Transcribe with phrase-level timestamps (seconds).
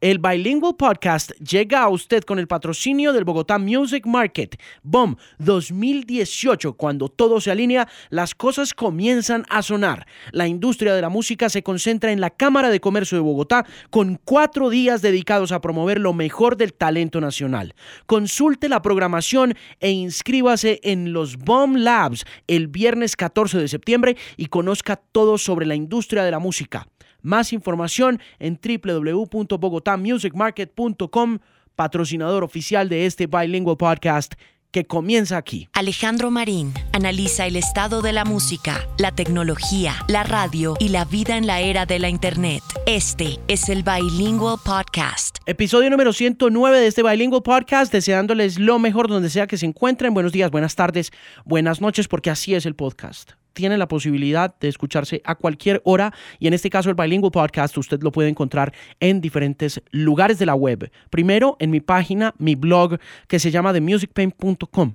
[0.00, 6.74] El Bilingual Podcast llega a usted con el patrocinio del Bogotá Music Market, BOM 2018.
[6.74, 10.06] Cuando todo se alinea, las cosas comienzan a sonar.
[10.30, 14.20] La industria de la música se concentra en la Cámara de Comercio de Bogotá con
[14.24, 17.74] cuatro días dedicados a promover lo mejor del talento nacional.
[18.06, 24.46] Consulte la programación e inscríbase en los BOM Labs el viernes 14 de septiembre y
[24.46, 26.86] conozca todo sobre la industria de la música.
[27.22, 31.38] Más información en www.bogotamusicmarket.com,
[31.76, 34.34] patrocinador oficial de este Bilingual Podcast
[34.70, 35.68] que comienza aquí.
[35.72, 41.36] Alejandro Marín analiza el estado de la música, la tecnología, la radio y la vida
[41.36, 42.62] en la era de la Internet.
[42.86, 45.38] Este es el Bilingual Podcast.
[45.46, 50.14] Episodio número 109 de este Bilingual Podcast, deseándoles lo mejor donde sea que se encuentren.
[50.14, 51.12] Buenos días, buenas tardes,
[51.44, 56.14] buenas noches, porque así es el podcast tiene la posibilidad de escucharse a cualquier hora
[56.38, 60.46] y en este caso el Bilingual Podcast usted lo puede encontrar en diferentes lugares de
[60.46, 60.92] la web.
[61.10, 64.94] Primero en mi página, mi blog que se llama themusicpain.com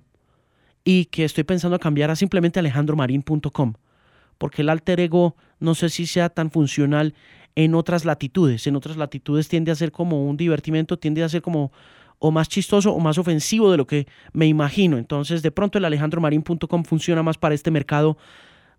[0.86, 3.74] y que estoy pensando cambiar a simplemente alejandromarin.com
[4.38, 7.16] porque el alter ego no sé si sea tan funcional
[7.56, 8.66] en otras latitudes.
[8.66, 11.74] En otras latitudes tiende a ser como un divertimento, tiende a ser como
[12.18, 14.98] o más chistoso o más ofensivo de lo que me imagino.
[14.98, 18.18] Entonces, de pronto el alejandromarin.com funciona más para este mercado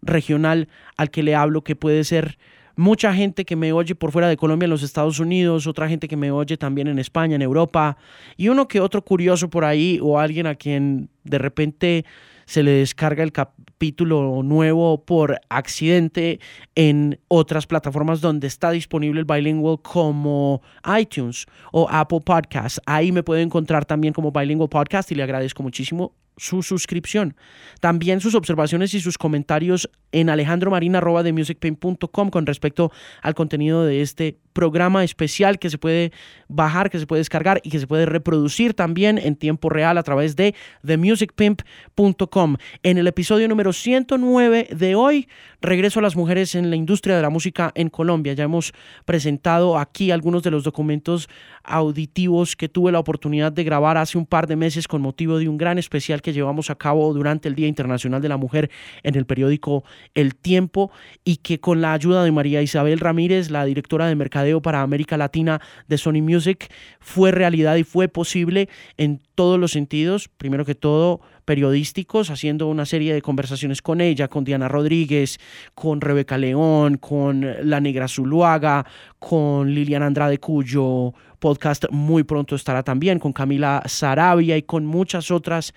[0.05, 2.39] regional al que le hablo, que puede ser
[2.77, 6.09] mucha gente que me oye por fuera de Colombia en los Estados Unidos, otra gente
[6.09, 7.97] que me oye también en España, en Europa,
[8.37, 12.05] y uno que otro curioso por ahí o alguien a quien de repente
[12.47, 16.41] se le descarga el capítulo nuevo por accidente
[16.75, 20.61] en otras plataformas donde está disponible el Bilingual como
[20.99, 22.81] iTunes o Apple Podcasts.
[22.85, 27.37] Ahí me puede encontrar también como Bilingual Podcast y le agradezco muchísimo su suscripción.
[27.81, 35.05] También sus observaciones y sus comentarios en alejandromarina.com con respecto al contenido de este programa
[35.05, 36.13] especial que se puede
[36.49, 40.03] bajar, que se puede descargar y que se puede reproducir también en tiempo real a
[40.03, 40.55] través de
[40.87, 42.57] themusicpimp.com.
[42.83, 45.29] En el episodio número 109 de hoy,
[45.61, 48.33] regreso a las mujeres en la industria de la música en Colombia.
[48.33, 48.73] Ya hemos
[49.05, 51.29] presentado aquí algunos de los documentos
[51.65, 55.49] auditivos que tuve la oportunidad de grabar hace un par de meses con motivo de
[55.49, 58.71] un gran especial que llevamos a cabo durante el Día Internacional de la Mujer
[59.03, 59.85] en el periódico
[60.15, 60.93] El Tiempo
[61.25, 64.15] y que con la ayuda de María Isabel Ramírez, la directora de
[64.63, 70.29] para América Latina de Sony Music, fue realidad y fue posible en todos los sentidos.
[70.29, 75.39] Primero que todo, periodísticos, haciendo una serie de conversaciones con ella, con Diana Rodríguez,
[75.75, 78.87] con Rebeca León, con La Negra Zuluaga,
[79.19, 85.31] con Liliana Andrade, cuyo podcast muy pronto estará también, con Camila Sarabia y con muchas
[85.31, 85.75] otras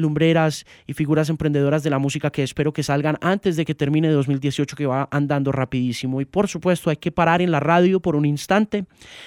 [0.00, 4.08] lumbreras y figuras emprendedoras de la música que espero que salgan antes de que termine
[4.08, 6.20] 2018 que va andando rapidísimo.
[6.20, 8.86] Y por supuesto hay que parar en la radio por un instante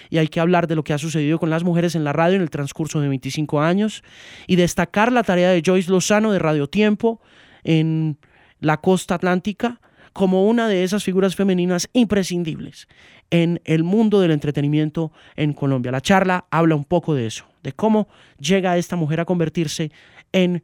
[0.09, 2.35] y hay que hablar de lo que ha sucedido con las mujeres en la radio
[2.35, 4.03] en el transcurso de 25 años
[4.47, 7.21] y destacar la tarea de Joyce Lozano de Radio Tiempo
[7.63, 8.17] en
[8.59, 9.79] la costa atlántica
[10.13, 12.87] como una de esas figuras femeninas imprescindibles
[13.31, 15.91] en el mundo del entretenimiento en Colombia.
[15.91, 18.07] La charla habla un poco de eso, de cómo
[18.39, 19.91] llega esta mujer a convertirse
[20.33, 20.63] en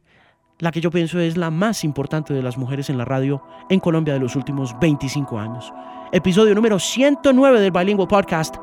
[0.58, 3.80] la que yo pienso es la más importante de las mujeres en la radio en
[3.80, 5.72] Colombia de los últimos 25 años.
[6.12, 8.56] Episodio número 109 del Bilingual Podcast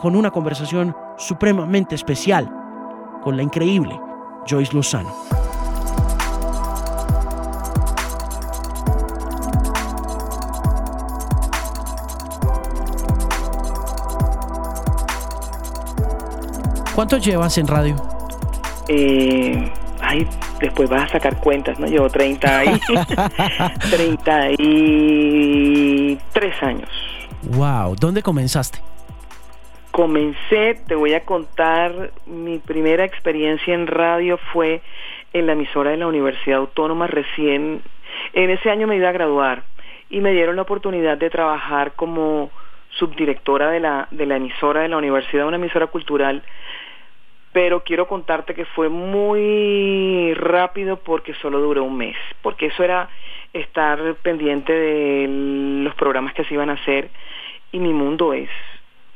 [0.00, 2.50] con una conversación supremamente especial
[3.22, 3.98] con la increíble
[4.48, 5.14] Joyce Lozano.
[16.94, 17.96] ¿Cuánto llevas en radio?
[18.86, 19.72] Eh,
[20.14, 20.26] ay,
[20.60, 21.86] después vas a sacar cuentas, ¿no?
[21.86, 22.80] Llevo 30 y,
[23.90, 26.88] 33 años.
[27.42, 28.78] Wow, ¿dónde comenzaste?
[29.90, 34.82] Comencé, te voy a contar, mi primera experiencia en radio fue
[35.32, 37.82] en la emisora de la Universidad Autónoma recién,
[38.32, 39.64] en ese año me iba a graduar
[40.10, 42.50] y me dieron la oportunidad de trabajar como
[42.90, 46.42] subdirectora de la, de la emisora de la universidad, una emisora cultural
[47.54, 53.08] pero quiero contarte que fue muy rápido porque solo duró un mes, porque eso era
[53.52, 55.26] estar pendiente de
[55.84, 57.08] los programas que se iban a hacer
[57.72, 58.50] y mi mundo es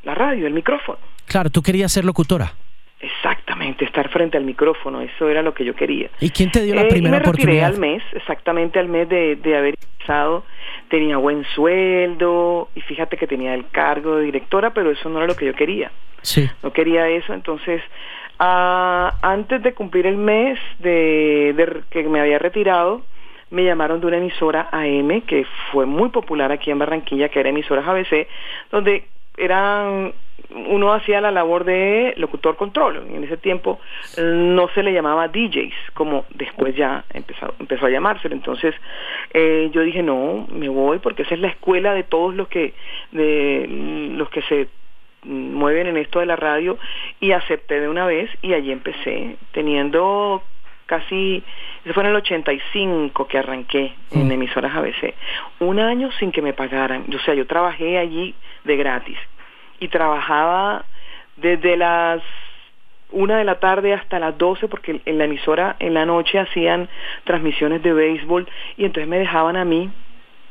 [0.04, 0.98] la radio, el micrófono.
[1.26, 2.52] Claro, tú querías ser locutora.
[3.00, 6.08] Exactamente, estar frente al micrófono, eso era lo que yo quería.
[6.20, 7.66] ¿Y quién te dio la Eh, primera y me retiré oportunidad?
[7.74, 10.44] al mes, exactamente al mes de, de haber empezado,
[10.88, 15.26] tenía buen sueldo y fíjate que tenía el cargo de directora, pero eso no era
[15.26, 15.90] lo que yo quería.
[16.22, 16.48] Sí.
[16.64, 17.80] no quería eso, entonces
[18.38, 23.02] ah, antes de cumplir el mes de, que me había retirado,
[23.50, 27.48] me llamaron de una emisora AM que fue muy popular aquí en Barranquilla, que era
[27.48, 28.26] emisora ABC,
[28.70, 29.04] donde
[29.36, 30.12] eran
[30.50, 33.06] uno hacía la labor de locutor control.
[33.10, 33.78] En ese tiempo
[34.16, 38.34] no se le llamaba DJs, como después ya empezó, empezó a llamárselo.
[38.34, 38.74] Entonces
[39.34, 42.74] eh, yo dije, no, me voy porque esa es la escuela de todos los que,
[43.12, 43.66] de
[44.16, 44.68] los que se
[45.24, 46.78] mueven en esto de la radio
[47.20, 50.42] y acepté de una vez y allí empecé teniendo
[50.86, 51.42] casi,
[51.84, 55.14] eso fue en el 85 que arranqué en emisoras ABC,
[55.60, 58.34] un año sin que me pagaran, o sea, yo trabajé allí
[58.64, 59.18] de gratis
[59.80, 60.84] y trabajaba
[61.36, 62.22] desde las
[63.10, 66.88] una de la tarde hasta las 12 porque en la emisora en la noche hacían
[67.24, 69.90] transmisiones de béisbol y entonces me dejaban a mí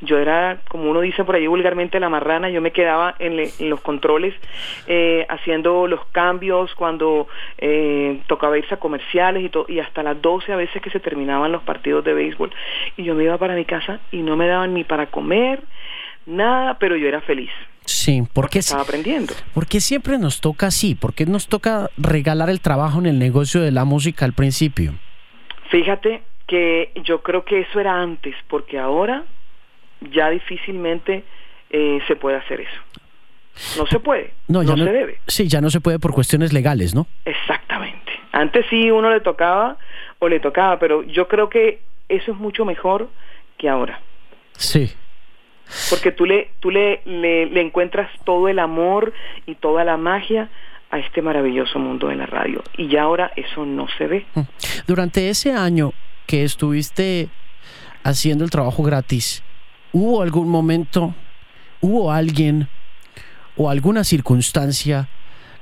[0.02, 3.38] yo era, como uno dice por ahí vulgarmente, la marrana, yo me quedaba en,
[3.70, 4.36] los controles
[4.88, 7.28] eh, haciendo los cambios cuando
[7.58, 11.52] eh, tocaba irse a comerciales y, y hasta las 12 a veces que se terminaban
[11.52, 12.52] los partidos de béisbol.
[12.96, 15.64] Y yo me iba para mi casa y no me daban ni para comer,
[16.26, 17.52] nada, pero yo era feliz.
[17.86, 19.34] Sí, porque, estaba aprendiendo.
[19.54, 23.72] Porque siempre nos toca así, porque nos toca regalar el trabajo en el negocio de
[23.72, 24.94] la música al principio.
[25.70, 29.24] Fíjate que yo creo que eso era antes, porque ahora
[30.02, 31.24] ya difícilmente
[31.70, 32.82] eh, se puede hacer eso.
[33.78, 35.20] No se puede, no, se debe.
[35.26, 37.08] Sí, ya no se puede por cuestiones legales, ¿no?
[37.26, 38.12] Exactamente.
[38.32, 39.78] Antes sí uno le tocaba
[40.20, 43.10] o le tocaba, pero yo creo que eso es mucho mejor
[43.58, 44.00] que ahora.
[44.58, 44.92] Sí.
[45.90, 49.14] Porque tú le, tú le, le, encuentras todo el amor
[49.46, 50.50] y toda la magia
[50.92, 52.64] a este maravilloso mundo de la radio.
[52.78, 54.26] Y ya ahora eso no se ve.
[54.36, 54.42] Mm.
[54.88, 55.94] Durante ese año
[56.26, 57.28] que estuviste
[58.04, 59.44] haciendo el trabajo gratis,
[60.00, 61.16] ¿Hubo algún momento,
[61.82, 62.68] hubo alguien
[63.56, 65.08] o alguna circunstancia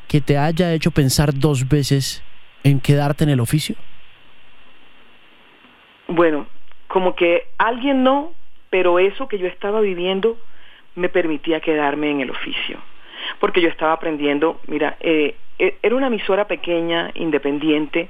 [0.09, 2.21] que te haya hecho pensar dos veces
[2.61, 3.77] en quedarte en el oficio?
[6.09, 6.47] Bueno,
[6.89, 8.33] como que alguien no,
[8.69, 10.37] pero eso que yo estaba viviendo
[10.95, 12.79] me permitía quedarme en el oficio,
[13.39, 18.09] porque yo estaba aprendiendo, mira, eh, era una emisora pequeña, independiente,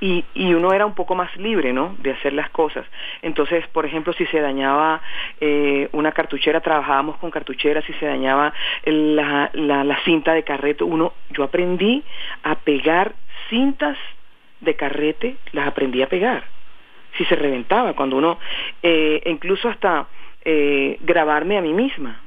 [0.00, 2.86] y, y, uno era un poco más libre, ¿no?, de hacer las cosas.
[3.22, 5.00] Entonces, por ejemplo, si se dañaba
[5.40, 8.52] eh, una cartuchera, trabajábamos con cartucheras, si se dañaba
[8.84, 12.02] la, la, la cinta de carrete, uno, yo aprendí
[12.42, 13.14] a pegar
[13.48, 13.96] cintas
[14.60, 16.44] de carrete, las aprendí a pegar.
[17.16, 18.38] Si se reventaba, cuando uno,
[18.82, 20.06] eh, incluso hasta
[20.44, 22.20] eh, grabarme a mí misma,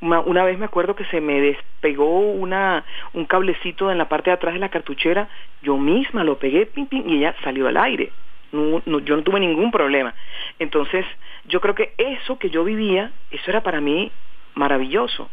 [0.00, 4.34] una, vez me acuerdo que se me despegó una, un cablecito en la parte de
[4.34, 5.28] atrás de la cartuchera,
[5.62, 8.12] yo misma lo pegué y ella salió al aire.
[8.52, 10.14] No, yo no tuve ningún problema.
[10.58, 11.04] Entonces,
[11.46, 14.10] yo creo que eso que yo vivía, eso era para mí
[14.54, 15.28] maravilloso.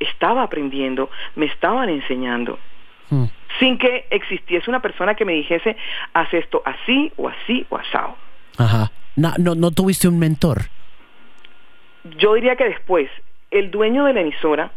[0.00, 2.58] Estaba aprendiendo, me estaban enseñando.
[3.10, 3.26] Hmm.
[3.58, 5.76] Sin que existiese una persona que me dijese,
[6.12, 8.16] haz esto así o así o asado.
[8.58, 8.90] Ajá.
[9.16, 10.62] No, no, no tuviste un mentor.
[12.18, 13.10] Yo diría que después,
[13.58, 14.70] el dueño de la emisora,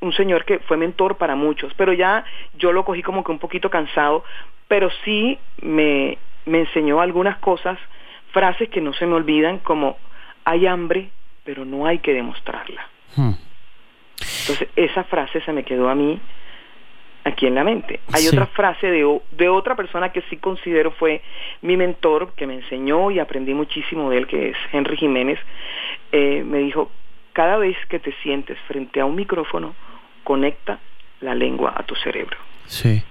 [0.00, 2.24] un señor que fue mentor para muchos, pero ya
[2.54, 4.24] yo lo cogí como que un poquito cansado,
[4.68, 7.78] pero sí me, me enseñó algunas cosas,
[8.32, 9.96] frases que no se me olvidan, como
[10.44, 11.10] hay hambre,
[11.44, 12.86] pero no hay que demostrarla.
[13.16, 13.32] Hmm.
[14.40, 16.20] Entonces, esa frase se me quedó a mí
[17.24, 18.00] aquí en la mente.
[18.12, 21.22] Hay otra frase de, de, otra persona que sí considero fue
[21.62, 25.38] mi mentor, que me enseñó y aprendí muchísimo de él, que es Henry Jiménez.
[26.12, 26.90] Eh, me dijo,
[27.36, 29.74] cada vez que te sientes frente a un micrófono,
[30.24, 30.78] conecta
[31.20, 32.38] la lengua a tu cerebro.
[32.64, 33.02] Sí.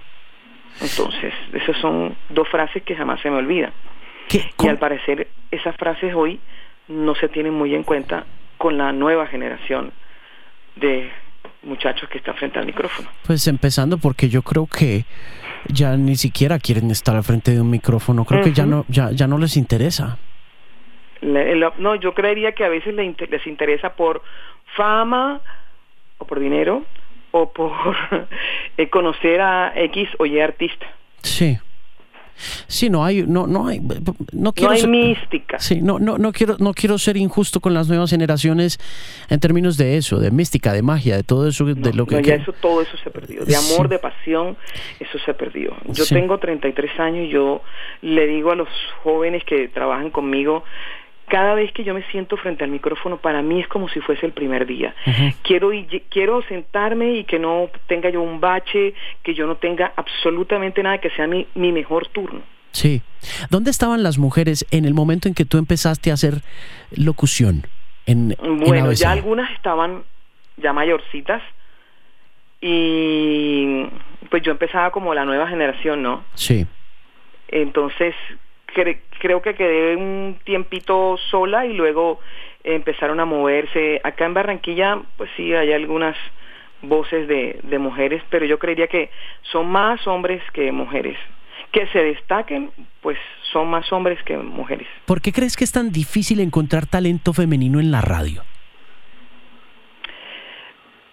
[0.80, 3.72] Entonces, esas son dos frases que jamás se me olvidan.
[4.32, 6.40] Y al parecer, esas frases hoy
[6.88, 8.26] no se tienen muy en cuenta
[8.58, 9.92] con la nueva generación
[10.74, 11.08] de
[11.62, 13.08] muchachos que están frente al micrófono.
[13.24, 15.04] Pues empezando porque yo creo que
[15.68, 19.12] ya ni siquiera quieren estar al frente de un micrófono, creo que ya no ya
[19.12, 20.18] ya no les interesa
[21.22, 24.22] no, yo creería que a veces les interesa por
[24.76, 25.40] fama
[26.18, 26.82] o por dinero
[27.30, 27.72] o por
[28.76, 30.86] eh, conocer a X o Y artista.
[31.22, 31.58] Sí.
[32.66, 33.80] Sí, no hay, no, no hay,
[34.32, 34.72] no quiero.
[34.72, 35.58] No hay mística.
[35.58, 38.78] Sí, no, no, no quiero, no quiero ser injusto con las nuevas generaciones
[39.30, 42.16] en términos de eso, de mística, de magia, de todo eso, de lo que.
[42.16, 43.44] No, ya eso, todo eso se perdió.
[43.44, 44.56] De amor, de pasión,
[45.00, 45.74] eso se perdió.
[45.88, 47.62] Yo tengo 33 años y yo
[48.02, 48.68] le digo a los
[49.02, 50.62] jóvenes que trabajan conmigo
[51.28, 54.26] cada vez que yo me siento frente al micrófono, para mí es como si fuese
[54.26, 54.94] el primer día.
[55.42, 55.70] quiero,
[56.08, 60.98] quiero sentarme y que no tenga yo un bache, que yo no tenga absolutamente nada,
[60.98, 62.42] que sea mi, mi mejor turno.
[62.72, 63.02] Sí.
[63.50, 66.42] ¿Dónde estaban las mujeres en el momento en que tú empezaste a hacer
[66.90, 67.66] locución?
[68.04, 70.04] En, bueno, ya algunas estaban
[70.58, 71.42] ya mayorcitas
[72.60, 73.86] y
[74.30, 76.24] pues yo empezaba como la nueva generación, ¿no?
[76.34, 76.66] Sí.
[77.48, 78.14] Entonces
[78.66, 82.20] creo que quedé un tiempito sola y luego
[82.64, 84.00] empezaron a moverse.
[84.04, 86.16] Acá en Barranquilla, pues sí, hay algunas
[86.82, 89.10] voces de, de mujeres, pero yo creería que
[89.42, 91.16] son más hombres que mujeres.
[91.72, 92.70] Que se destaquen,
[93.00, 93.18] pues
[93.52, 94.86] son más hombres que mujeres.
[95.04, 98.42] ¿Por qué crees que es tan difícil encontrar talento femenino en la radio?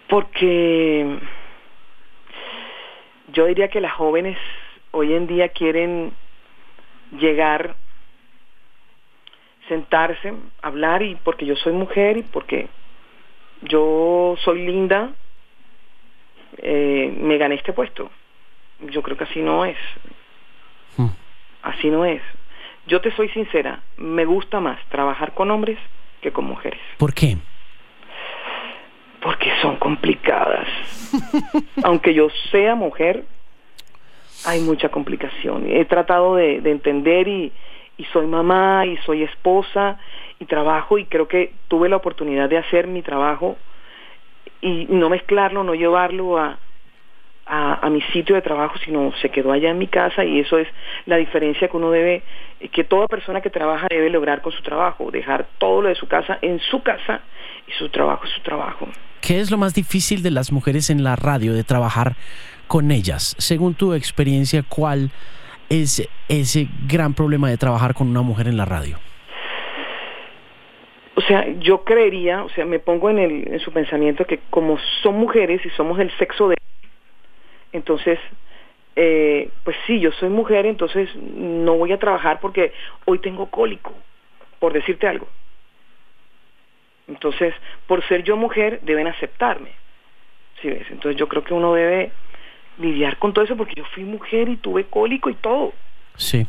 [0.08, 1.18] Porque
[3.32, 4.38] yo diría que las jóvenes
[4.92, 6.12] hoy en día quieren
[7.12, 7.76] llegar,
[9.68, 12.68] sentarse, hablar y porque yo soy mujer y porque
[13.62, 15.10] yo soy linda,
[16.58, 18.10] eh, me gané este puesto.
[18.80, 19.78] Yo creo que así no es.
[20.96, 21.08] Hmm.
[21.62, 22.22] Así no es.
[22.86, 25.78] Yo te soy sincera, me gusta más trabajar con hombres
[26.20, 26.80] que con mujeres.
[26.98, 27.38] ¿Por qué?
[29.20, 30.68] Porque son complicadas.
[31.84, 33.24] Aunque yo sea mujer,
[34.44, 35.66] hay mucha complicación.
[35.70, 37.52] He tratado de, entender y,
[37.96, 39.98] y soy mamá y soy esposa
[40.38, 43.56] y trabajo y creo que tuve la oportunidad de hacer mi trabajo
[44.60, 46.58] y no mezclarlo, no llevarlo a,
[47.46, 50.68] a, mi sitio de trabajo, sino se quedó allá en mi casa y eso es
[51.06, 52.22] la diferencia que uno debe,
[52.72, 56.06] que toda persona que trabaja debe lograr con su trabajo, dejar todo lo de su
[56.06, 57.20] casa en su casa
[57.66, 58.88] y su trabajo es su trabajo.
[59.20, 62.14] ¿Qué es lo más difícil de las mujeres en la radio, de trabajar
[62.66, 63.34] con ellas?
[63.38, 65.10] Según tu experiencia, ¿cuál
[65.68, 68.98] es ese gran problema de trabajar con una mujer en la radio?
[71.16, 74.78] O sea, yo creería, o sea, me pongo en, el, en su pensamiento que como
[75.02, 76.56] son mujeres y somos el sexo de
[77.74, 78.20] entonces,
[78.94, 82.72] eh, pues sí, yo soy mujer, entonces no voy a trabajar porque
[83.04, 83.92] hoy tengo cólico,
[84.60, 85.26] por decirte algo.
[87.08, 87.52] Entonces,
[87.88, 89.70] por ser yo mujer, deben aceptarme.
[90.62, 90.86] ¿Sí ves?
[90.88, 92.12] Entonces yo creo que uno debe
[92.78, 95.72] lidiar con todo eso porque yo fui mujer y tuve cólico y todo.
[96.16, 96.46] Sí.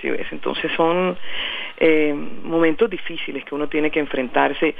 [0.00, 0.26] ¿Sí ves?
[0.30, 1.16] Entonces son
[1.78, 2.14] eh,
[2.44, 4.74] momentos difíciles que uno tiene que enfrentarse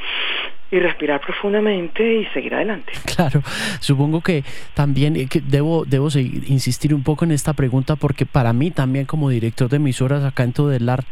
[0.70, 2.92] y respirar profundamente y seguir adelante.
[3.16, 3.40] Claro,
[3.80, 8.52] supongo que también eh, que debo, debo insistir un poco en esta pregunta porque para
[8.52, 11.04] mí también como director de emisoras acá en Todelar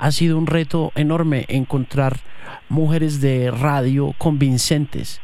[0.00, 2.16] ha sido un reto enorme encontrar
[2.68, 5.20] mujeres de radio convincentes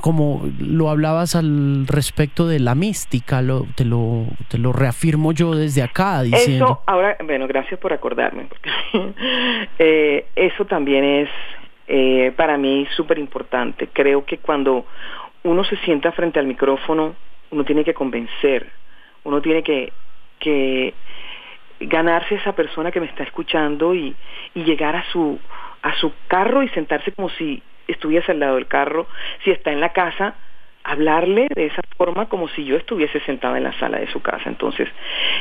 [0.00, 5.54] como lo hablabas al respecto de la mística, lo, te, lo, te lo reafirmo yo
[5.54, 6.64] desde acá diciendo...
[6.64, 8.70] Eso, ahora, bueno, gracias por acordarme, porque
[9.78, 11.28] eh, eso también es
[11.86, 13.88] eh, para mí súper importante.
[13.92, 14.84] Creo que cuando
[15.42, 17.14] uno se sienta frente al micrófono,
[17.50, 18.70] uno tiene que convencer,
[19.24, 19.92] uno tiene que,
[20.38, 20.92] que
[21.80, 24.14] ganarse esa persona que me está escuchando y,
[24.54, 25.38] y llegar a su,
[25.82, 29.06] a su carro y sentarse como si estuviese al lado del carro,
[29.44, 30.34] si está en la casa,
[30.84, 34.44] hablarle de esa forma como si yo estuviese sentada en la sala de su casa.
[34.48, 34.88] Entonces,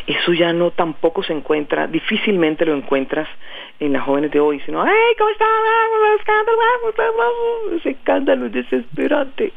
[0.06, 3.28] eso ya no tampoco se encuentra, difícilmente lo encuentras
[3.80, 5.46] en las jóvenes de hoy, sino, ¡ay, cómo está!
[7.78, 9.54] Ese escándalo es desesperante.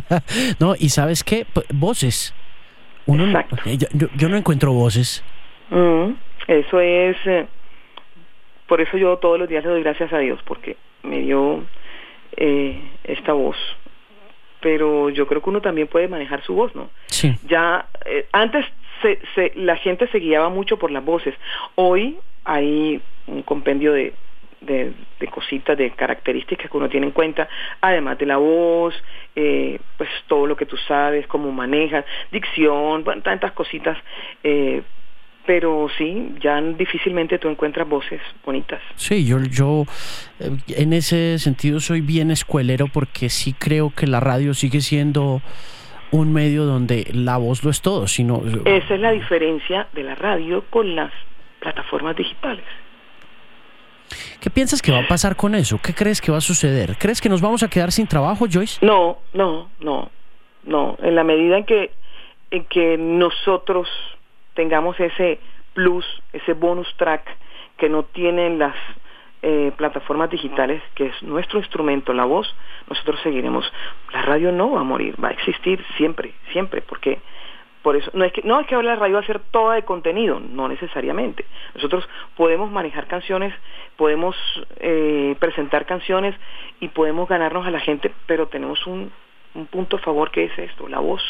[0.60, 1.46] no, y ¿sabes qué?
[1.74, 2.34] Voces.
[3.06, 3.26] Uno
[3.66, 3.76] eh,
[4.16, 5.22] yo, no encuentro voces.
[5.70, 6.12] Mm,
[6.48, 7.16] eso es...
[7.26, 7.46] Eh,
[8.66, 11.64] por eso yo todos los días le doy gracias a Dios, porque me dio
[12.36, 13.56] eh, esta voz.
[14.60, 16.90] Pero yo creo que uno también puede manejar su voz, ¿no?
[17.06, 17.34] Sí.
[17.46, 18.64] Ya, eh, antes
[19.02, 21.34] se, se, la gente se guiaba mucho por las voces.
[21.74, 24.14] Hoy hay un compendio de,
[24.66, 24.94] de,
[25.30, 27.48] cositas, de características que uno tiene en cuenta,
[27.80, 28.94] además de la voz,
[29.34, 33.96] eh, pues todo lo que tú sabes, cómo manejas, dicción, tantas cositas,
[34.42, 34.82] eh,
[35.46, 38.80] pero sí, ya difícilmente tú encuentras voces bonitas.
[38.96, 39.84] Sí, yo, yo
[40.40, 45.42] eh, en ese sentido soy bien escuelero porque sí creo que la radio sigue siendo
[46.10, 48.42] un medio donde la voz lo es todo, sino...
[48.64, 51.12] Esa es la diferencia de la radio con las
[51.58, 52.64] plataformas digitales.
[54.40, 55.78] ¿Qué piensas que va a pasar con eso?
[55.82, 56.96] ¿Qué crees que va a suceder?
[56.98, 58.84] ¿Crees que nos vamos a quedar sin trabajo, Joyce?
[58.84, 60.10] No, no, no,
[60.64, 60.96] no.
[61.02, 61.90] En la medida en que,
[62.50, 63.88] en que nosotros
[64.54, 65.38] tengamos ese
[65.74, 67.24] plus, ese bonus track
[67.76, 68.74] que no tienen las
[69.42, 72.54] eh, plataformas digitales, que es nuestro instrumento, la voz,
[72.88, 73.70] nosotros seguiremos.
[74.12, 77.18] La radio no va a morir, va a existir siempre, siempre, porque
[77.82, 79.74] por eso no es que no es que ahora la radio va a ser toda
[79.74, 81.44] de contenido, no necesariamente.
[81.74, 83.52] Nosotros podemos manejar canciones,
[83.96, 84.34] podemos
[84.76, 86.34] eh, presentar canciones
[86.80, 89.12] y podemos ganarnos a la gente, pero tenemos un,
[89.54, 91.22] un punto a favor que es esto, la voz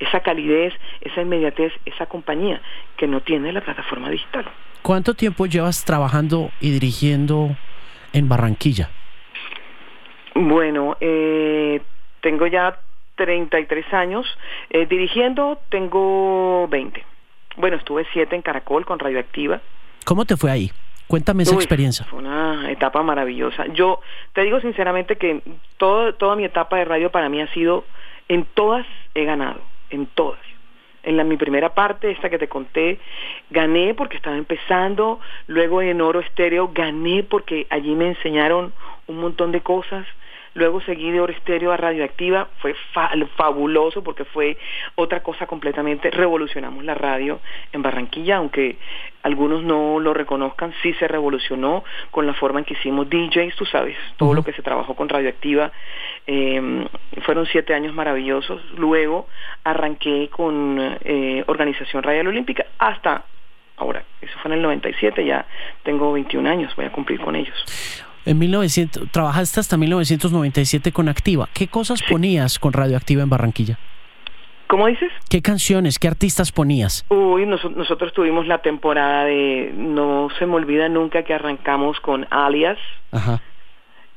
[0.00, 2.60] esa calidez, esa inmediatez, esa compañía
[2.96, 4.46] que no tiene la plataforma digital.
[4.82, 7.56] ¿Cuánto tiempo llevas trabajando y dirigiendo
[8.12, 8.90] en Barranquilla?
[10.34, 11.82] Bueno, eh,
[12.20, 12.78] tengo ya
[13.16, 14.26] 33 años.
[14.70, 17.04] Eh, dirigiendo tengo 20.
[17.56, 19.60] Bueno, estuve 7 en Caracol con Radioactiva.
[20.04, 20.70] ¿Cómo te fue ahí?
[21.06, 22.06] Cuéntame esa experiencia.
[22.06, 23.66] Fue una etapa maravillosa.
[23.74, 24.00] Yo
[24.32, 25.42] te digo sinceramente que
[25.76, 27.84] todo, toda mi etapa de radio para mí ha sido
[28.28, 30.40] En todas he ganado, en todas.
[31.02, 32.98] En la, mi primera parte, esta que te conté,
[33.50, 38.72] gané porque estaba empezando, luego en Oro Estéreo gané porque allí me enseñaron
[39.06, 40.06] un montón de cosas,
[40.54, 42.74] Luego seguí de Oro Estéreo a Radioactiva, fue
[43.36, 44.58] fabuloso porque fue
[44.96, 47.40] otra cosa completamente, revolucionamos la radio
[47.72, 48.76] en Barranquilla, aunque
[49.22, 53.64] algunos no lo reconozcan, sí se revolucionó con la forma en que hicimos DJs, tú
[53.66, 55.70] sabes, todo lo que se trabajó con Radioactiva,
[56.26, 56.86] em,
[57.22, 58.60] fueron siete años maravillosos.
[58.76, 59.28] Luego
[59.62, 63.24] arranqué con eh, Organización Radial Olímpica hasta
[63.76, 65.46] ahora, eso fue en el 97, ya
[65.84, 68.09] tengo 21 años, voy a cumplir con ellos.
[68.26, 71.48] En 1900, trabajaste hasta 1997 con Activa.
[71.54, 73.78] ¿Qué cosas ponías con Radioactiva en Barranquilla?
[74.66, 75.10] ¿Cómo dices?
[75.28, 77.04] ¿Qué canciones, qué artistas ponías?
[77.08, 82.78] Uy, nosotros tuvimos la temporada de, no se me olvida nunca que arrancamos con Alias,
[83.10, 83.40] Ajá.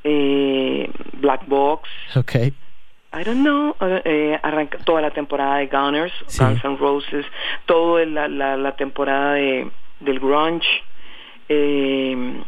[0.04, 1.88] Eh, Black Box.
[2.14, 2.34] Ok.
[2.36, 7.26] I don't know, eh, arranca toda la temporada de Gunners, Guns N' Roses,
[7.66, 9.68] toda la, la, temporada de,
[10.00, 10.66] del grunge.
[11.48, 12.42] Eh,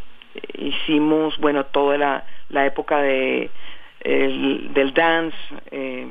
[0.58, 3.50] hicimos, bueno, toda la, la época de,
[4.04, 5.36] del dance.
[5.70, 6.06] Eh,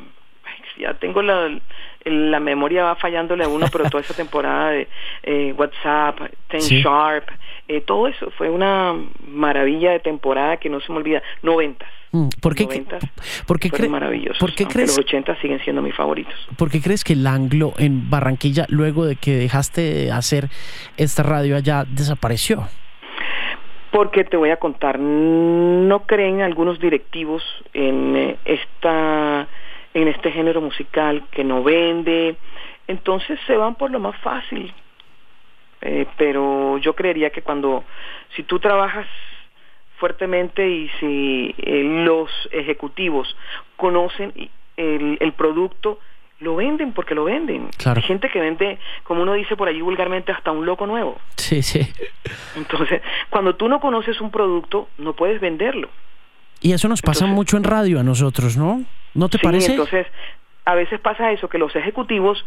[0.78, 1.50] ya tengo la,
[2.04, 4.88] la memoria va fallándole a uno, pero toda esa temporada de
[5.24, 7.30] eh, WhatsApp, Ten Sharp,
[7.68, 8.94] eh, todo eso fue una
[9.28, 11.22] maravilla de temporada que no se me olvida.
[11.42, 11.90] Noventas.
[12.12, 12.68] Mm, ¿Por qué,
[13.46, 14.38] ¿por qué maravillosos.
[14.38, 16.34] ¿por qué crees, los 80 siguen siendo mis favoritos.
[16.58, 20.50] ¿Por qué crees que el anglo en Barranquilla, luego de que dejaste de hacer
[20.96, 22.68] esta radio allá, desapareció?
[23.96, 29.48] Porque te voy a contar, no creen algunos directivos en eh, esta
[29.94, 32.36] en este género musical que no vende,
[32.88, 34.74] entonces se van por lo más fácil.
[35.80, 37.86] Eh, pero yo creería que cuando
[38.36, 39.08] si tú trabajas
[39.98, 43.34] fuertemente y si eh, los ejecutivos
[43.78, 44.34] conocen
[44.76, 46.00] el, el producto,
[46.40, 47.70] lo venden porque lo venden.
[47.86, 51.18] Hay gente que vende, como uno dice por allí vulgarmente, hasta un loco nuevo.
[51.38, 51.82] Sí, sí.
[52.56, 55.90] Entonces, cuando tú no conoces un producto, no puedes venderlo.
[56.62, 58.84] Y eso nos pasa mucho en radio a nosotros, ¿no?
[59.14, 59.72] ¿No te parece?
[59.72, 60.08] Entonces,
[60.66, 62.44] a veces pasa eso, que los ejecutivos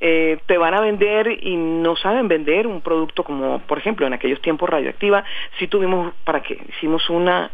[0.00, 4.12] eh, te van a vender y no saben vender un producto como, por ejemplo, en
[4.12, 5.24] aquellos tiempos radioactiva,
[5.58, 7.50] sí tuvimos, para que hicimos una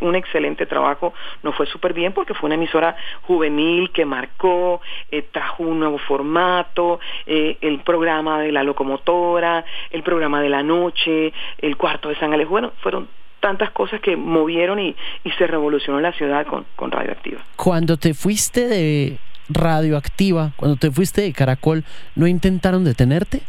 [0.00, 5.22] un excelente trabajo, nos fue súper bien porque fue una emisora juvenil que marcó, eh,
[5.30, 11.32] trajo un nuevo formato, eh, el programa de la locomotora, el programa de la noche,
[11.58, 13.08] el cuarto de San Alejo, bueno, fueron
[13.40, 17.40] tantas cosas que movieron y, y se revolucionó la ciudad con, con radioactiva.
[17.56, 21.84] Cuando te fuiste de radioactiva, cuando te fuiste de Caracol,
[22.14, 23.42] ¿no intentaron detenerte?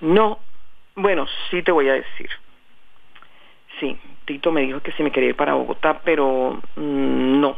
[0.00, 0.38] No,
[0.96, 2.28] bueno, sí te voy a decir.
[3.80, 7.56] Sí, Tito me dijo que si me quería ir para Bogotá, pero mm, no.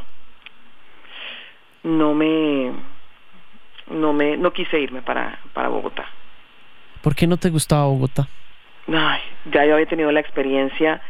[1.83, 2.71] No me
[3.89, 6.05] no me no quise irme para para Bogotá.
[7.01, 8.27] ¿Por qué no te gustaba Bogotá?
[8.87, 11.01] Ay, ya yo había tenido la experiencia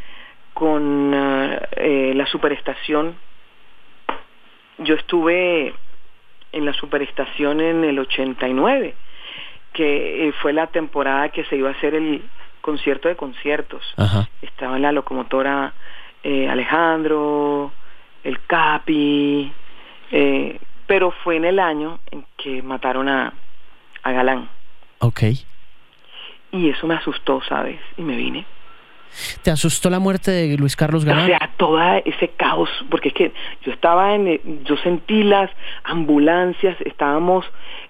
[0.52, 3.16] con ah, eh, la superestación.
[4.78, 5.74] Yo estuve
[6.52, 8.94] en la superestación en el 89,
[9.72, 12.22] que eh, fue la temporada que se iba a hacer el
[12.60, 13.82] concierto de conciertos.
[14.42, 15.72] Estaba en la locomotora
[16.22, 17.72] eh, Alejandro,
[18.24, 19.52] el Capi,
[20.10, 23.32] eh, pero fue en el año en que mataron a,
[24.02, 24.48] a Galán.
[24.98, 25.22] Ok.
[26.50, 27.78] Y eso me asustó, ¿sabes?
[27.96, 28.46] Y me vine.
[29.42, 31.24] ¿Te asustó la muerte de Luis Carlos Galán?
[31.24, 35.50] O sea, todo ese caos, porque es que yo estaba en, yo sentí las
[35.84, 37.44] ambulancias, estábamos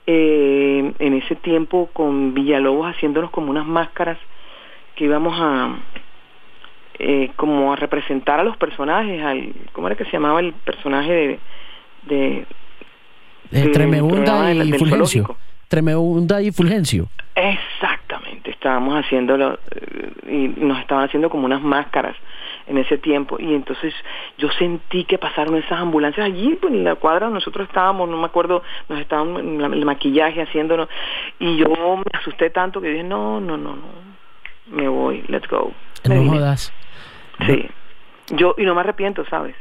[0.07, 4.19] eh, en ese tiempo con Villalobos haciéndonos como unas máscaras
[4.97, 5.77] que íbamos a,
[6.99, 11.13] eh, como a representar a los personajes, al, ¿cómo era que se llamaba el personaje
[11.13, 11.39] de...
[12.03, 12.47] de,
[13.51, 15.37] de, Tremebunda y Fulgencio.
[15.69, 17.09] Tremebunda y Fulgencio.
[17.37, 17.98] Exactamente,
[18.59, 22.17] estábamos haciéndolo eh, y nos estaban haciendo como unas máscaras
[22.67, 23.95] en ese tiempo y entonces
[24.37, 28.27] yo sentí que pasaron esas ambulancias allí pues, en la cuadra nosotros estábamos no me
[28.27, 30.89] acuerdo nos estaban en el maquillaje haciéndonos
[31.39, 34.09] y yo me asusté tanto que dije no no no no
[34.71, 35.73] me voy let's go
[36.05, 36.73] no jodas.
[37.47, 37.69] Sí.
[38.31, 39.55] Yo y no me arrepiento sabes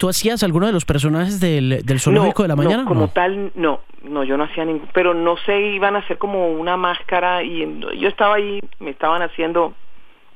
[0.00, 2.84] ¿Tú hacías alguno de los personajes del, del zoológico de la mañana?
[2.84, 6.16] No, como tal, no, no, yo no hacía ningún, pero no sé, iban a hacer
[6.16, 9.74] como una máscara y yo estaba ahí, me estaban haciendo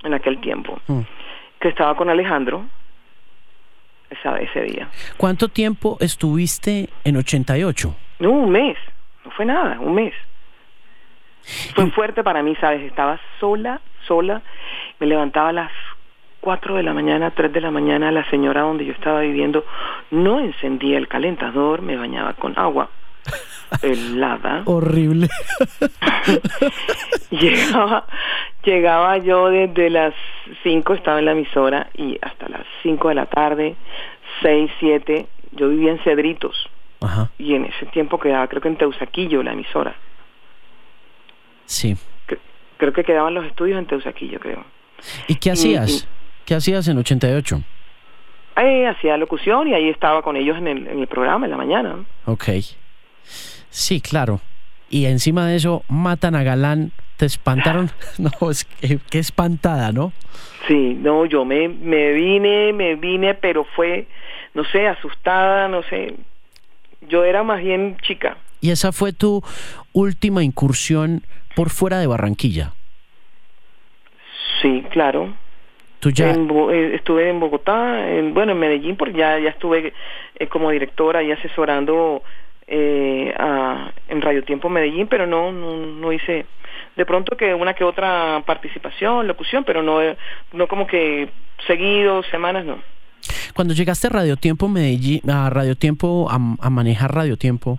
[0.03, 1.01] en aquel tiempo, mm.
[1.61, 2.67] que estaba con Alejandro
[4.11, 4.91] esa, ese día.
[5.17, 7.97] ¿Cuánto tiempo estuviste en 88?
[8.19, 8.77] No, un mes,
[9.25, 10.13] no fue nada, un mes.
[11.75, 12.83] Fue fuerte para mí, ¿sabes?
[12.83, 14.43] Estaba sola, sola,
[15.01, 15.73] me levantaba a las
[16.45, 19.65] 4 de la mañana, 3 de la mañana, la señora donde yo estaba viviendo
[20.11, 22.91] no encendía el calentador, me bañaba con agua
[23.83, 24.61] helada.
[24.67, 25.31] Horrible.
[27.31, 28.05] llegaba,
[28.63, 30.13] llegaba yo desde las
[30.63, 33.77] 5, estaba en la emisora, y hasta las 5 de la tarde,
[34.43, 36.69] 6, 7, yo vivía en Cedritos.
[37.01, 37.31] Ajá.
[37.39, 39.95] Y en ese tiempo quedaba, creo que en Teusaquillo, la emisora.
[41.65, 41.97] Sí.
[42.77, 44.63] creo que quedaban los estudios en Teusaquillo, creo.
[45.27, 46.07] ¿Y qué hacías?
[46.45, 47.63] ¿Qué hacías en 88?
[48.57, 51.57] Ahí hacía locución y ahí estaba con ellos en el, en el programa en la
[51.57, 52.05] mañana.
[52.27, 52.45] Ok.
[53.71, 54.41] Sí, claro.
[54.91, 56.93] Y encima de eso, matan a Galán.
[57.17, 57.91] ¿Te espantaron?
[58.19, 60.13] No, es que qué espantada, ¿no?
[60.69, 64.07] Sí, no, yo me, me vine, me vine, pero fue,
[64.55, 66.15] no sé, asustada, no sé.
[67.09, 68.37] Yo era más bien chica.
[68.61, 69.43] ¿Y esa fue tu
[69.93, 71.23] última incursión
[71.55, 72.73] por fuera de Barranquilla?
[74.63, 75.35] Sí, claro.
[76.05, 76.31] ¿Tú ya...
[76.33, 79.95] En eh, estuve en Bogotá, en, bueno, en Medellín, porque ya, ya estuve
[80.39, 82.23] eh, como directora y asesorando
[82.67, 86.45] eh, a- en Radio Tiempo Medellín, pero no, no, no hice,
[86.95, 90.19] de pronto que una que otra participación, locución, pero no, eh,
[90.53, 91.31] no como que
[91.67, 92.77] seguido, semanas, no.
[93.55, 97.79] Cuando llegaste a Radio Tiempo Medellín, a Radio Tiempo, a, a manejar Radio Tiempo,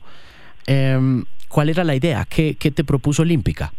[0.65, 2.25] em, ¿cuál era la idea?
[2.27, 3.71] ¿Qué, qué te propuso Olímpica?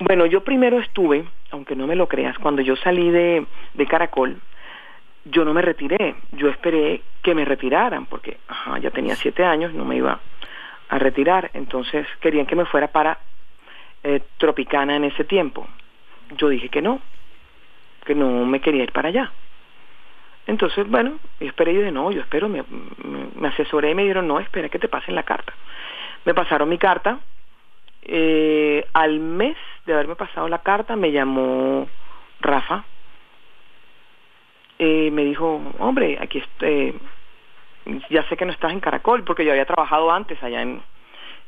[0.00, 3.46] Bueno, yo primero estuve, aunque no me lo creas, cuando yo salí de,
[3.88, 4.40] Caracol,
[5.24, 8.38] yo no me retiré, yo esperé que me retiraran, porque
[8.80, 10.18] ya tenía siete años, no me iba
[10.88, 13.18] a retirar, entonces querían que me fuera para
[14.02, 15.66] eh, Tropicana en ese tiempo.
[16.36, 17.00] Yo dije que no,
[18.04, 19.30] que no me quería ir para allá.
[20.46, 22.64] Entonces, bueno, esperé, yo dije, no, yo espero, me,
[23.36, 25.52] me, asesoré y me dieron, no, espera que te pasen la carta.
[26.24, 27.20] Me pasaron mi carta,
[28.02, 31.88] eh, al mes de haberme pasado la carta me llamó
[32.40, 32.84] Rafa.
[34.78, 36.94] Eh, me dijo hombre aquí est- eh,
[38.10, 40.82] ya sé que no estás en Caracol porque yo había trabajado antes allá en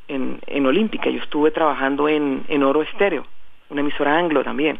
[0.07, 1.09] en, en Olímpica.
[1.09, 3.25] Yo estuve trabajando en, en Oro Estéreo
[3.69, 4.79] una emisora anglo también.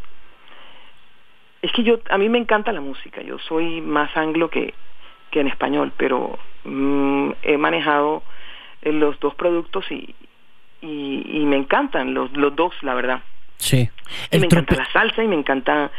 [1.64, 3.22] Es que yo a mí me encanta la música.
[3.24, 4.74] Yo soy más anglo que
[5.32, 8.24] que en español pero mm, he manejado
[8.84, 10.16] eh, los dos productos y,
[10.82, 13.22] y, y me encantan los, los dos, la verdad.
[13.58, 13.90] Sí.
[14.32, 15.92] Y El me encanta la salsa y me encanta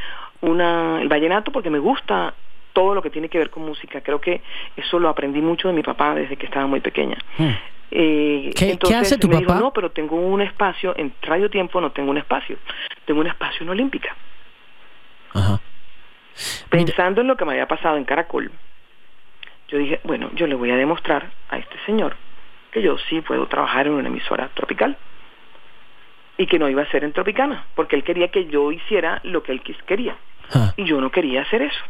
[0.42, 2.34] una, el vallenato porque me gusta
[2.72, 4.00] todo lo que tiene que ver con música.
[4.02, 4.42] Creo que
[4.76, 7.16] eso lo aprendí mucho de mi papá desde que estaba muy pequeña.
[7.38, 7.50] Hmm.
[7.90, 9.60] Eh, ¿Qué- qué entonces hace tu me dijo, papá?
[9.60, 12.58] no, pero tengo un espacio, en Radio Tiempo no tengo un espacio,
[13.06, 14.14] tengo un espacio en Olímpica.
[15.32, 15.60] Ajá.
[16.72, 18.50] Mira, Pensando en lo que me había pasado en Caracol,
[19.68, 22.16] yo dije, bueno, yo le voy a demostrar a este señor
[22.76, 24.98] que yo sí puedo trabajar en una emisora tropical
[26.36, 29.42] y que no iba a ser en Tropicana, porque él quería que yo hiciera lo
[29.42, 30.14] que él quería
[30.52, 31.82] ah, y yo no quería hacer eso.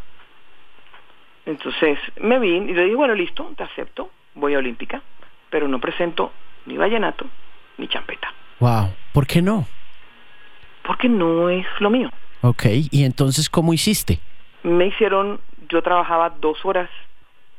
[1.44, 5.03] Entonces me vi y le dije, bueno, listo, te acepto, voy a Olímpica,
[5.51, 6.33] pero no presento
[6.66, 7.27] ni vallenato
[7.79, 8.88] ni champeta, wow.
[9.12, 9.66] ¿Por qué no?
[10.85, 12.11] porque no es lo mío.
[12.42, 12.62] Ok.
[12.92, 14.20] ¿Y entonces cómo hiciste?
[14.62, 16.88] me hicieron, yo trabajaba dos horas,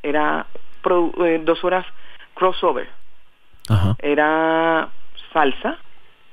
[0.01, 0.45] era
[0.81, 1.85] produ- eh, dos horas
[2.33, 2.87] crossover,
[3.69, 3.95] Ajá.
[3.99, 4.89] era
[5.33, 5.77] salsa,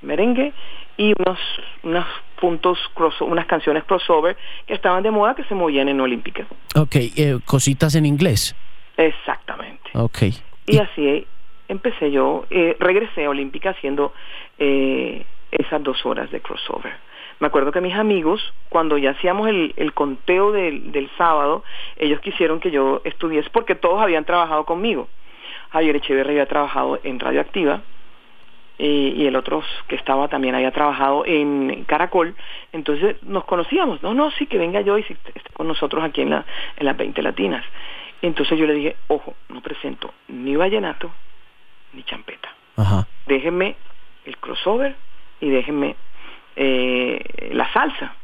[0.03, 0.53] merengue
[0.97, 1.39] y unos,
[1.83, 2.07] unos
[2.41, 6.47] puntos, cross, unas canciones crossover que estaban de moda que se movían en Olímpica.
[6.77, 6.97] Ok.
[6.97, 8.55] eh, cositas en inglés.
[8.97, 9.91] Exactamente.
[9.95, 10.19] Ok.
[10.67, 11.27] Y así
[11.69, 14.13] empecé yo, eh, regresé a Olímpica haciendo
[14.59, 16.93] eh, esas dos horas de crossover.
[17.41, 21.65] Me acuerdo que mis amigos, cuando ya hacíamos el, el conteo del, del sábado,
[21.97, 25.09] ellos quisieron que yo estuviese, porque todos habían trabajado conmigo.
[25.75, 27.83] Javier Echeverri había trabajado en Radioactiva,
[28.79, 32.37] eh, y el otro que estaba también había trabajado en Caracol,
[32.73, 36.21] entonces nos conocíamos, no, no, sí, que venga yo y si esté con nosotros aquí
[36.21, 36.45] en, la,
[36.77, 37.65] en las 20 latinas.
[38.23, 41.11] Entonces yo le dije, ojo, no presento ni vallenato
[41.93, 42.55] ni champeta.
[42.77, 43.09] Ajá.
[43.27, 43.75] Déjenme
[44.27, 44.95] el crossover
[45.41, 45.97] y déjenme
[46.55, 48.15] eh, la salsa.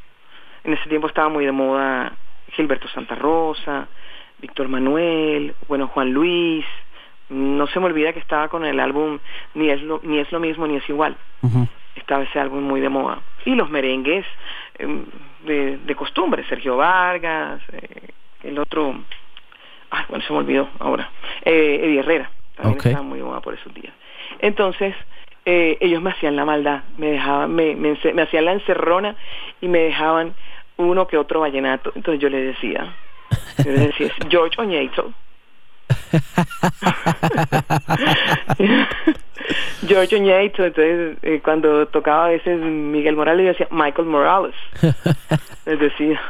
[0.63, 2.13] En ese tiempo estaba muy de moda
[2.53, 3.89] Gilberto Santa Rosa,
[4.39, 6.65] Víctor Manuel, bueno, Juan Luis.
[7.31, 9.19] No se me olvida que estaba con el álbum
[9.55, 11.17] Ni es lo, ni es lo mismo ni es igual.
[11.97, 13.21] Estaba ese álbum muy de moda.
[13.45, 14.27] Y los merengues
[14.79, 15.05] eh,
[15.45, 18.11] de, de costumbre, Sergio Vargas, eh,
[18.43, 18.95] el otro,
[19.91, 21.11] ay, bueno, se me olvidó ahora,
[21.45, 23.93] eh, Eddie Herrera, también estaba muy de moda por esos días.
[24.39, 24.95] Entonces,
[25.45, 29.17] eh, ellos me hacían la maldad, me dejaban, me, me, me hacían la encerrona
[29.61, 30.35] y me dejaban
[30.77, 31.93] uno que otro vallenato.
[31.95, 32.95] Entonces yo les decía,
[33.65, 35.13] yo les decía, George Oñeito.
[39.87, 44.55] George Oñeito, entonces eh, cuando tocaba a veces Miguel Morales, yo decía Michael Morales,
[45.67, 46.21] les decía.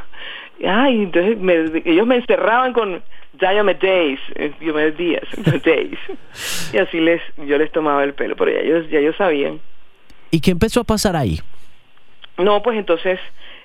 [0.67, 1.39] Ay, entonces
[1.87, 5.25] ellos me encerraban con Diomed Days, eh, Diomed Díaz,
[5.65, 5.99] Days.
[6.73, 9.59] Y así les, yo les tomaba el pelo, pero ya ellos, ya ellos sabían.
[10.31, 11.41] ¿Y qué empezó a pasar ahí?
[12.37, 13.19] No, pues entonces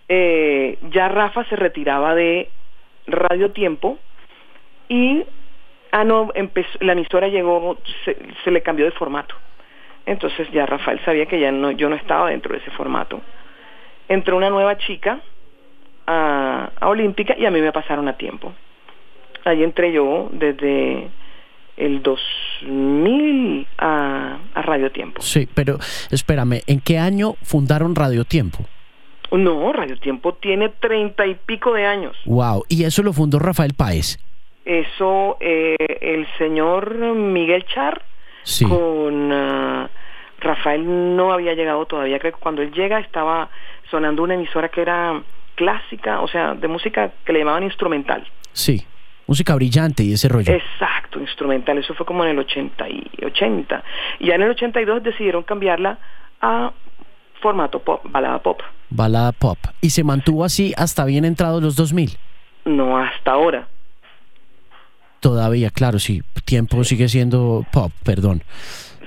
[0.07, 2.49] eh, ya Rafa se retiraba de
[3.07, 3.97] Radio Tiempo
[4.89, 5.23] y
[5.95, 9.33] ah no empezó, la emisora llegó se, se, le cambió de formato
[10.05, 13.21] entonces ya Rafael sabía que ya no yo no estaba dentro de ese formato
[14.09, 15.21] entró una nueva chica
[16.05, 18.51] a, a Olímpica y a mí me pasaron a tiempo
[19.45, 21.09] ahí entré yo desde
[21.77, 25.21] el 2000 a, a Radio Tiempo.
[25.21, 25.77] Sí, pero
[26.09, 28.59] espérame, ¿en qué año fundaron Radio Tiempo?
[29.31, 32.15] No, Radio Tiempo tiene treinta y pico de años.
[32.25, 34.17] Wow, y eso lo fundó Rafael Páez.
[34.65, 38.01] Eso, eh, el señor Miguel Char
[38.43, 38.65] Sí.
[38.67, 39.87] con uh,
[40.39, 42.19] Rafael no había llegado todavía.
[42.19, 43.49] Creo que cuando él llega estaba
[43.89, 45.21] sonando una emisora que era
[45.55, 48.23] clásica, o sea, de música que le llamaban instrumental.
[48.51, 48.85] Sí,
[49.27, 50.51] música brillante y ese rollo.
[50.53, 51.77] Exacto, instrumental.
[51.77, 53.83] Eso fue como en el 80 y 80.
[54.19, 55.97] Y ya en el 82 decidieron cambiarla
[56.41, 56.71] a
[57.41, 58.61] formato pop, balada pop.
[58.89, 59.57] Balada pop.
[59.81, 62.17] ¿Y se mantuvo así hasta bien entrados los 2000?
[62.65, 63.67] No hasta ahora.
[65.19, 66.21] Todavía, claro, sí.
[66.45, 68.43] Tiempo sigue siendo pop, perdón.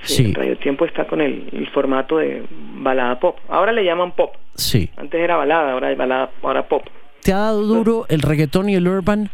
[0.03, 2.43] Sí, Sí, Radio Tiempo está con el, el formato de
[2.75, 3.37] balada pop.
[3.49, 4.33] Ahora le llaman pop.
[4.55, 4.89] sí.
[4.97, 6.83] Antes era balada, ahora es balada, ahora pop.
[7.21, 9.29] ¿Te ha dado duro el reggaetón y el urban?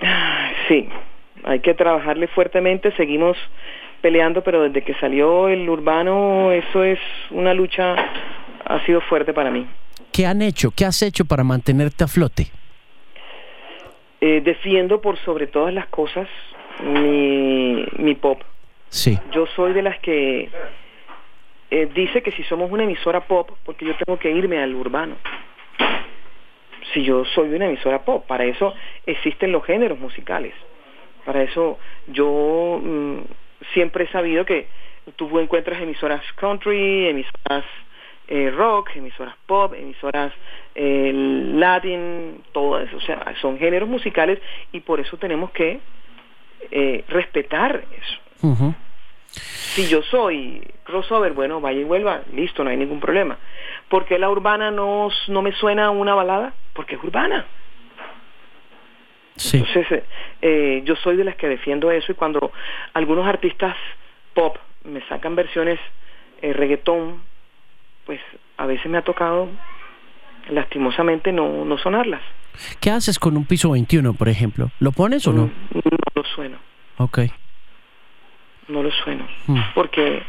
[0.68, 0.86] Sí,
[1.44, 3.38] hay que trabajarle fuertemente, seguimos
[4.02, 6.98] peleando, pero desde que salió el urbano, eso es
[7.30, 7.94] una lucha,
[8.66, 9.66] ha sido fuerte para mí.
[10.12, 10.70] ¿Qué han hecho?
[10.70, 12.48] ¿Qué has hecho para mantenerte a flote?
[14.20, 16.28] Eh, defiendo por sobre todas las cosas
[16.82, 18.42] mi, mi pop.
[18.88, 20.48] Sí, Yo soy de las que
[21.70, 25.16] eh, dice que si somos una emisora pop, porque yo tengo que irme al urbano.
[26.92, 30.54] Si yo soy una emisora pop, para eso existen los géneros musicales.
[31.24, 33.18] Para eso yo mm,
[33.74, 34.68] siempre he sabido que
[35.16, 37.64] tú encuentras emisoras country, emisoras
[38.28, 40.32] eh, rock, emisoras pop, emisoras
[40.74, 42.96] eh, latin, todo eso.
[42.96, 44.38] O sea, son géneros musicales
[44.72, 45.80] y por eso tenemos que
[46.70, 48.74] eh, respetar eso.
[49.30, 53.38] Si yo soy crossover, bueno, vaya y vuelva, listo, no hay ningún problema.
[53.88, 56.52] ¿Por qué la urbana no, no me suena una balada?
[56.72, 57.46] Porque es urbana.
[59.36, 59.58] sí.
[59.58, 60.04] Entonces, eh,
[60.42, 62.52] eh, yo soy de las que defiendo eso y cuando
[62.92, 63.76] algunos artistas
[64.34, 65.78] pop me sacan versiones
[66.42, 67.22] eh, reggaetón,
[68.08, 68.20] pues
[68.56, 69.50] a veces me ha tocado
[70.48, 72.22] lastimosamente no, no sonarlas.
[72.80, 74.70] ¿Qué haces con un piso 21, por ejemplo?
[74.80, 75.42] ¿Lo pones o no?
[75.46, 76.56] Mm, No lo sueno,
[76.96, 77.18] Ok.
[78.68, 79.26] no lo sueno.
[79.46, 79.58] Mm.
[79.74, 80.22] Porque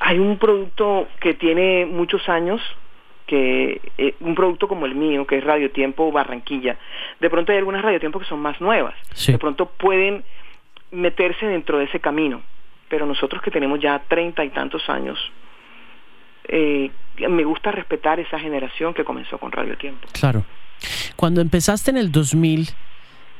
[0.00, 2.58] hay un producto que tiene muchos años,
[3.26, 6.78] que eh, un producto como el mío, que es Radio Tiempo Barranquilla.
[7.20, 8.94] De pronto hay algunas Radio Tiempo que son más nuevas.
[9.12, 9.32] Sí.
[9.32, 10.24] De pronto pueden
[10.90, 12.40] meterse dentro de ese camino.
[12.88, 15.18] Pero nosotros que tenemos ya treinta y tantos años,
[16.48, 16.90] eh,
[17.28, 20.06] me gusta respetar esa generación que comenzó con Radio Tiempo.
[20.12, 20.44] Claro.
[21.16, 22.68] Cuando empezaste en el 2000,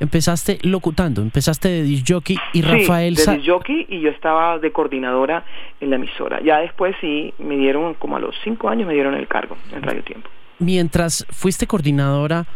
[0.00, 3.16] empezaste locutando, empezaste de disc jockey y Rafael...
[3.16, 5.44] sí, Sa- de disc jockey y yo estaba de coordinadora
[5.80, 6.40] en la emisora.
[6.42, 9.82] Ya después sí me dieron, como a los cinco años me dieron el cargo en
[9.82, 10.28] Radio Tiempo.
[10.58, 12.46] mientras fuiste coordinadora,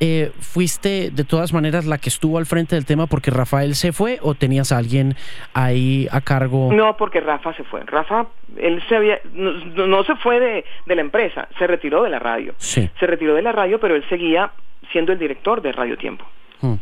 [0.00, 3.92] eh, ¿fuiste de todas maneras la que estuvo al frente del tema porque Rafael se
[3.92, 5.14] fue o tenías a alguien
[5.54, 6.72] ahí a cargo?
[6.72, 7.82] No, porque Rafa se fue.
[7.84, 9.52] Rafa, él se había, no,
[9.86, 12.54] no se fue de, de la empresa, se retiró de la radio.
[12.58, 12.88] Sí.
[13.00, 14.52] Se retiró de la radio, pero él seguía
[14.92, 16.24] siendo el director de Radio Tiempo.
[16.60, 16.74] Mm.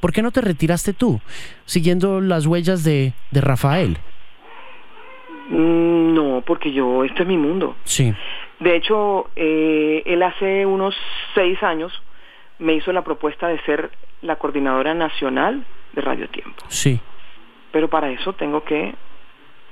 [0.00, 1.20] ¿Por qué no te retiraste tú,
[1.66, 3.98] siguiendo las huellas de, de Rafael?
[5.50, 7.76] Mm, No, porque yo, este es mi mundo.
[7.84, 8.12] Sí.
[8.58, 10.94] De hecho, eh, él hace unos
[11.34, 11.92] seis años
[12.58, 13.90] me hizo la propuesta de ser
[14.22, 16.62] la coordinadora nacional de Radio Tiempo.
[16.68, 17.00] Sí,
[17.72, 18.94] Pero para eso tengo que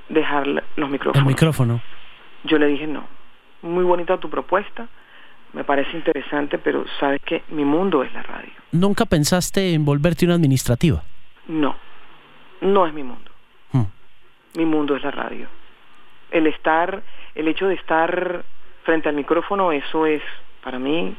[0.09, 1.27] dejar los el micrófonos.
[1.27, 1.81] micrófono.
[2.44, 3.05] Yo le dije, no,
[3.62, 4.87] muy bonita tu propuesta,
[5.55, 8.53] me parece interesante, pero sabes que mi mundo es la radio.
[8.73, 11.03] ¿Nunca pensaste en volverte una administrativa?
[11.47, 11.77] No,
[12.61, 13.31] no es mi mundo.
[13.73, 13.85] Mm.
[14.59, 15.47] Mi mundo es la radio.
[16.31, 17.03] El estar,
[17.35, 18.44] el hecho de estar
[18.83, 20.23] frente al micrófono, eso es
[20.62, 21.14] para mí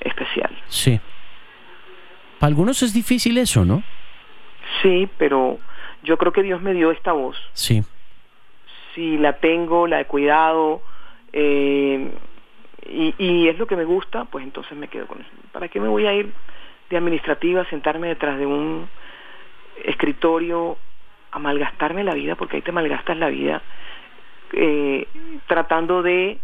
[0.00, 0.50] especial.
[0.68, 1.00] Sí.
[2.38, 3.82] Para algunos es difícil eso, ¿no?
[4.82, 5.58] Sí, pero
[6.02, 7.36] yo creo que Dios me dio esta voz.
[7.52, 7.82] Sí.
[8.94, 10.82] Si la tengo, la he cuidado,
[11.32, 12.10] eh,
[12.88, 15.30] y, y es lo que me gusta, pues entonces me quedo con eso.
[15.52, 16.32] ¿Para qué me voy a ir
[16.88, 18.88] de administrativa, a sentarme detrás de un
[19.84, 20.76] escritorio,
[21.30, 23.62] a malgastarme la vida, porque ahí te malgastas la vida,
[24.52, 25.06] eh,
[25.46, 26.38] tratando de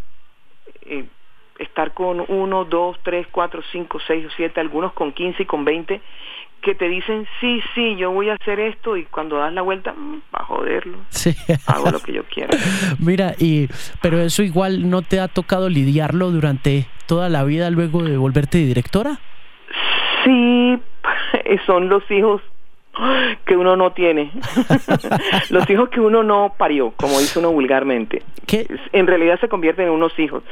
[0.83, 1.05] eh,
[1.59, 5.65] estar con uno, dos, tres, cuatro, cinco, seis o siete, algunos con quince y con
[5.65, 6.01] veinte,
[6.63, 9.93] que te dicen, sí, sí, yo voy a hacer esto y cuando das la vuelta,
[9.93, 10.99] mm, va a joderlo.
[11.11, 11.35] Sí.
[11.67, 12.51] Hago lo que yo quiero.
[12.99, 13.69] Mira, y
[14.01, 18.59] pero eso igual no te ha tocado lidiarlo durante toda la vida luego de volverte
[18.59, 19.19] directora?
[20.25, 20.79] Sí,
[21.67, 22.43] son los hijos
[23.45, 24.31] que uno no tiene.
[25.51, 28.23] los hijos que uno no parió, como dice uno vulgarmente.
[28.47, 28.67] ¿Qué?
[28.93, 30.43] En realidad se convierten en unos hijos.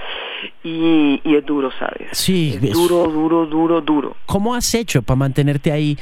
[0.62, 2.08] Y, y es duro, ¿sabes?
[2.12, 2.58] Sí.
[2.62, 4.16] Es duro, duro, duro, duro.
[4.26, 5.96] ¿Cómo has hecho para mantenerte ahí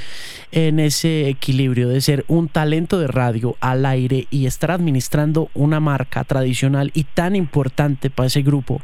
[0.50, 5.80] en ese equilibrio de ser un talento de radio al aire y estar administrando una
[5.80, 8.80] marca tradicional y tan importante para ese grupo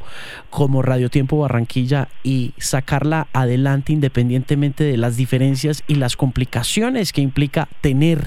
[0.50, 7.20] como Radio Tiempo Barranquilla y sacarla adelante independientemente de las diferencias y las complicaciones que
[7.20, 7.47] implica
[7.80, 8.18] tener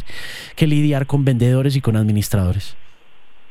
[0.55, 2.77] que lidiar con vendedores y con administradores?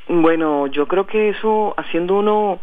[0.09, 2.61] Bueno, yo creo que eso, haciendo uno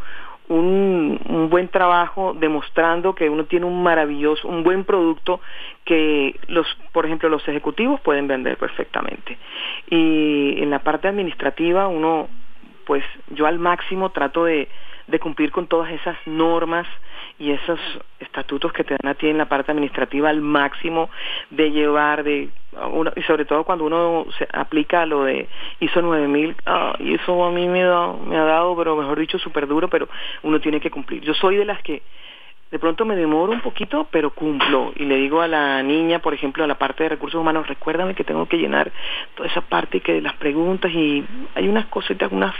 [0.49, 5.41] un, un, buen trabajo demostrando que uno tiene un maravilloso, un buen producto
[5.83, 9.37] que los, por ejemplo, los ejecutivos pueden vender perfectamente.
[9.89, 12.27] Y en la parte administrativa uno,
[12.85, 14.69] pues yo al máximo trato de,
[15.07, 16.87] de cumplir con todas esas normas
[17.39, 17.79] y esos
[18.19, 21.09] estatutos que te dan a ti en la parte administrativa al máximo
[21.51, 22.49] de llevar de
[22.91, 25.47] uno, y sobre todo cuando uno se aplica lo de
[25.79, 29.37] ISO 9000 ah, y eso a mí me, da, me ha dado pero mejor dicho
[29.39, 30.07] súper duro pero
[30.43, 31.21] uno tiene que cumplir.
[31.21, 32.01] Yo soy de las que
[32.71, 34.91] de pronto me demoro un poquito, pero cumplo.
[34.95, 38.13] Y le digo a la niña, por ejemplo, a la parte de recursos humanos, recuérdame
[38.13, 38.91] que tengo que llenar
[39.35, 41.23] toda esa parte que las preguntas y
[41.55, 42.53] hay unas cositas, unas,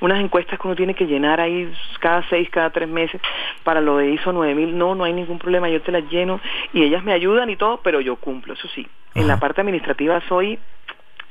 [0.00, 3.20] unas encuestas que uno tiene que llenar ahí cada seis, cada tres meses
[3.62, 4.76] para lo de ISO 9000.
[4.76, 6.40] No, no hay ningún problema, yo te las lleno
[6.72, 8.86] y ellas me ayudan y todo, pero yo cumplo, eso sí.
[9.14, 10.58] En la parte administrativa soy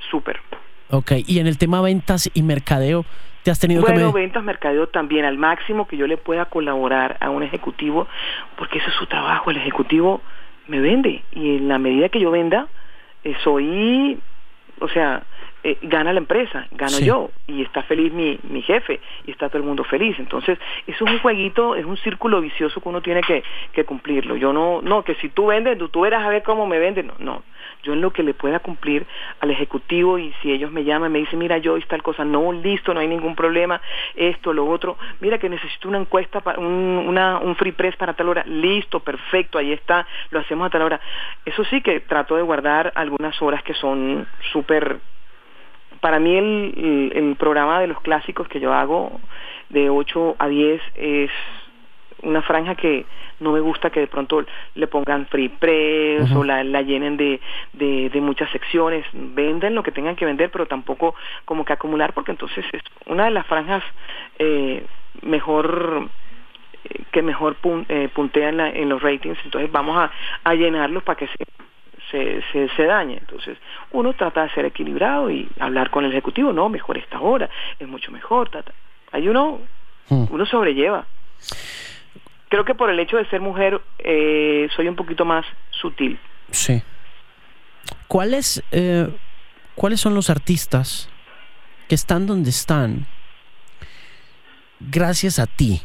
[0.09, 0.39] súper.
[0.89, 3.03] Ok, y en el tema ventas y mercadeo,
[3.43, 4.19] ¿te has tenido bueno, que...
[4.19, 8.08] Ventas, mercadeo también, al máximo que yo le pueda colaborar a un ejecutivo,
[8.58, 10.21] porque eso es su trabajo, el ejecutivo
[10.67, 12.67] me vende, y en la medida que yo venda,
[13.23, 14.17] eh, soy,
[14.79, 15.23] o sea,
[15.65, 17.06] eh, gana la empresa, gano Sí.
[17.06, 20.13] yo, y está feliz mi, mi jefe, y está todo el mundo feliz.
[20.19, 24.36] Entonces, eso es un jueguito, es un círculo vicioso que uno tiene que, que cumplirlo.
[24.36, 27.08] Yo no, no, que si tú vendes, tú, tú verás a ver cómo me venden,
[27.08, 27.43] no, no.
[27.84, 29.06] Yo en lo que le pueda cumplir
[29.39, 32.93] al ejecutivo y si ellos me llaman, me dicen, mira, yo tal cosa, no, listo,
[32.93, 33.82] no hay ningún problema,
[34.15, 38.13] esto, lo otro, mira que necesito una encuesta, para un, una, un free press para
[38.13, 41.02] tal hora, listo, perfecto, ahí está, lo hacemos a tal hora.
[41.46, 45.00] Eso sí que trato de guardar algunas horas que son súper
[46.00, 49.22] para mí el, el, el, programa de los clásicos que yo hago
[49.69, 51.32] de 8 a 10 es
[52.23, 53.05] una franja que
[53.39, 56.39] no me gusta que de pronto le pongan free press uh -huh.
[56.39, 57.39] o la, la llenen de,
[57.73, 59.05] de, de, muchas secciones.
[59.13, 63.25] Venden lo que tengan que vender, pero tampoco como que acumular, porque entonces es una
[63.25, 63.83] de las franjas
[64.39, 64.86] eh,
[65.21, 66.09] mejor
[67.12, 70.12] que mejor pun, eh, puntea en, la, en, los ratings, entonces vamos a,
[70.43, 71.45] a llenarlos para que se
[72.12, 73.17] se, se, se, dañe.
[73.17, 73.57] Entonces,
[73.91, 77.88] uno trata de ser equilibrado y hablar con el ejecutivo, no, mejor esta hora, es
[77.88, 78.49] mucho mejor.
[78.49, 78.71] Tata.
[79.12, 79.62] Ahí uno,
[80.09, 80.25] hmm.
[80.29, 81.05] uno sobrelleva.
[82.54, 86.20] Creo que por el hecho de ser mujer eh, soy un poquito más sutil.
[86.52, 86.84] Sí.
[88.08, 89.08] ¿Cuáles, eh,
[89.74, 91.10] ¿Cuáles son los artistas
[91.89, 93.08] que están donde están
[94.80, 95.82] gracias a ti?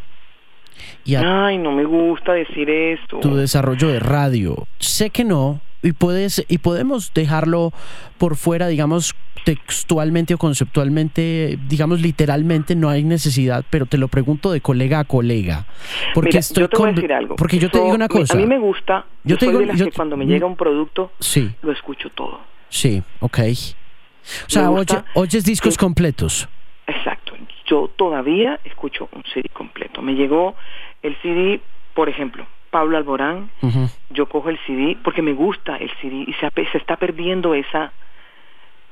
[1.06, 3.20] Y a Ay, no me gusta decir esto.
[3.20, 4.66] Tu desarrollo de radio.
[4.78, 7.72] Sé que no, y puedes y podemos dejarlo
[8.18, 9.14] por fuera digamos
[9.44, 15.04] textualmente o conceptualmente digamos literalmente no hay necesidad pero te lo pregunto de colega a
[15.04, 15.66] colega
[16.14, 17.36] porque Mira, estoy yo te voy a decir algo.
[17.36, 19.60] porque yo te digo una cosa a mí me gusta yo, yo te soy digo,
[19.60, 21.50] de las yo, que cuando me llega un producto sí.
[21.62, 22.40] lo escucho todo.
[22.68, 23.38] Sí ok.
[23.38, 26.48] O sea oye, oyes discos que, completos.
[26.86, 27.32] Exacto.
[27.66, 30.02] Yo todavía escucho un CD completo.
[30.02, 30.54] Me llegó
[31.02, 31.60] el CD
[31.94, 33.90] por ejemplo Pablo Alborán, uh -huh.
[34.10, 37.92] yo cojo el CD porque me gusta el CD y se, se, está perdiendo esa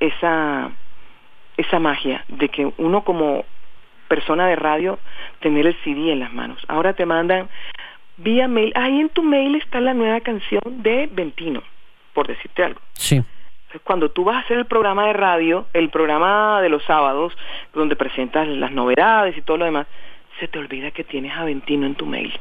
[0.00, 0.70] esa
[1.56, 3.44] esa magia de que uno como
[4.08, 4.98] persona de radio
[5.40, 6.62] tener el CD en las manos.
[6.68, 7.48] Ahora te mandan
[8.16, 11.62] vía mail, ahí en tu mail está la nueva canción de Ventino,
[12.12, 12.80] por decirte algo.
[12.94, 13.22] Sí.
[13.84, 17.36] Cuando tú vas a hacer el programa de radio, el programa de los sábados,
[17.74, 19.86] donde presentas las novedades y todo lo demás,
[20.40, 22.32] se te olvida que tienes a Ventino en tu mail.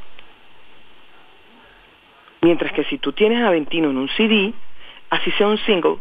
[2.46, 4.54] Mientras que si tú tienes a Aventino en un CD,
[5.10, 5.96] así sea un single,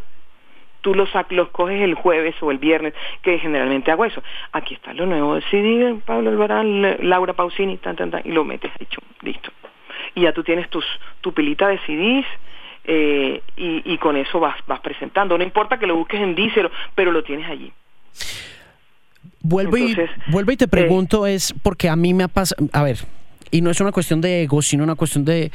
[0.81, 2.93] tú los, los coges el jueves o el viernes,
[3.23, 4.21] que generalmente hago eso.
[4.51, 8.43] Aquí está lo nuevo del CD, Pablo Alvarán, Laura Pausini, tan, tan, tan, y lo
[8.43, 9.49] metes ahí, chum, listo.
[10.13, 10.85] Y ya tú tienes tus,
[11.21, 12.27] tu pilita de CDs,
[12.83, 15.39] eh, y, y, con eso vas, vas presentando.
[15.39, 17.73] No importa que lo busques en Díselo, pero lo tienes allí.
[19.41, 22.67] Vuelvo, Entonces, y, vuelvo y te pregunto, eh, es porque a mí me ha pasado,
[22.71, 22.99] a ver,
[23.49, 25.51] Y no es una cuestión de ego, sino una cuestión de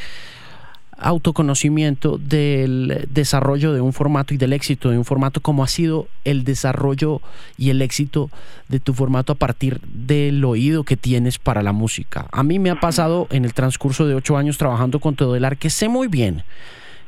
[1.01, 6.09] autoconocimiento del desarrollo de un formato y del éxito de un formato, como ha sido
[6.25, 7.21] el desarrollo
[7.57, 8.31] y el éxito
[8.69, 12.27] de tu formato a partir del oído que tienes para la música.
[12.33, 15.71] A mí me ha pasado en el transcurso de ocho años trabajando con Teodelar que
[15.71, 16.45] sé muy bien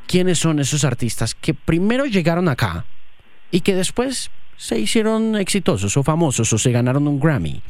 [0.07, 2.85] quiénes son esos artistas que primero llegaron acá
[3.51, 7.61] y que después se hicieron exitosos o famosos o se ganaron un Grammy.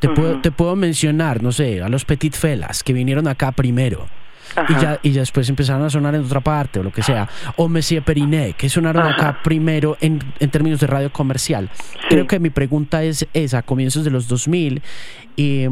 [0.00, 4.08] Te, puedo, te puedo mencionar, no sé, a los Petit Felas que vinieron acá primero.
[4.68, 7.28] Y ya, y ya después empezaron a sonar en otra parte o lo que sea.
[7.56, 11.68] O Messier Periné, que sonaron acá primero en, en, términos de radio comercial.
[12.08, 14.82] Creo que mi pregunta es esa, a comienzos de los 2000.
[15.36, 15.68] Eh,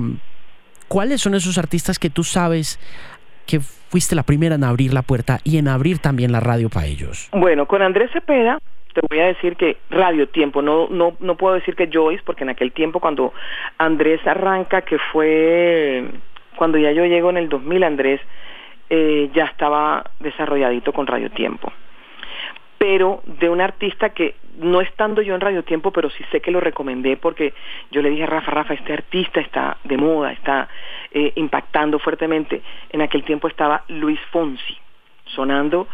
[0.89, 2.81] ¿Cuáles son esos artistas que tú sabes
[3.47, 6.87] que fuiste la primera en abrir la puerta y en abrir también la radio para
[6.87, 7.29] ellos?
[7.33, 8.59] Bueno, con Andrés Cepeda
[8.93, 12.45] te voy a decir que Radio Tiempo, no, no, no puedo decir que Joyce, porque
[12.45, 13.33] en aquel tiempo cuando
[13.79, 16.11] Andrés arranca, que fue
[16.57, 18.21] cuando ya yo llego en el 2000, Andrés
[18.91, 21.73] eh, ya estaba desarrolladito con Radio Tiempo.
[22.77, 26.51] Pero de un artista que no estando yo en Radio Tiempo, pero sí sé que
[26.51, 27.55] lo recomendé porque
[27.91, 30.69] yo le dije a Rafa, Rafa, este artista está de moda, está
[31.13, 32.63] eh, impactando fuertemente.
[32.91, 34.77] En aquel tiempo estaba Luis Fonsi,
[35.27, 35.87] sonando,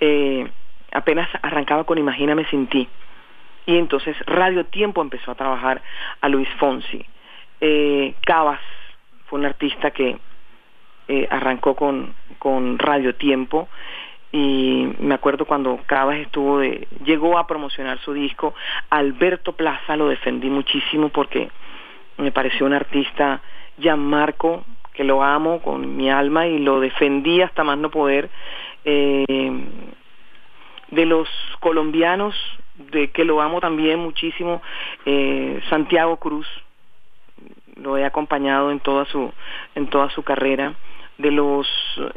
[0.00, 0.48] eh,
[0.92, 2.88] apenas arrancaba con Imagíname sin ti.
[3.66, 5.82] Y entonces Radio Tiempo empezó a trabajar
[6.20, 7.04] a Luis Fonsi.
[7.60, 8.60] Eh, Cabas
[9.26, 10.16] fue un artista que
[11.08, 13.68] eh, arrancó con, con Radio Tiempo
[14.30, 18.54] y me acuerdo cuando Cabas estuvo de, llegó a promocionar su disco,
[18.90, 21.50] Alberto Plaza lo defendí muchísimo porque
[22.18, 23.40] me pareció un artista,
[23.96, 28.28] Marco que lo amo con mi alma y lo defendí hasta más no poder.
[28.84, 29.64] Eh,
[30.90, 31.28] de los
[31.60, 32.34] colombianos,
[32.90, 34.60] de que lo amo también muchísimo,
[35.06, 36.46] eh, Santiago Cruz,
[37.76, 39.32] lo he acompañado en toda su,
[39.74, 40.74] en toda su carrera
[41.18, 41.66] de los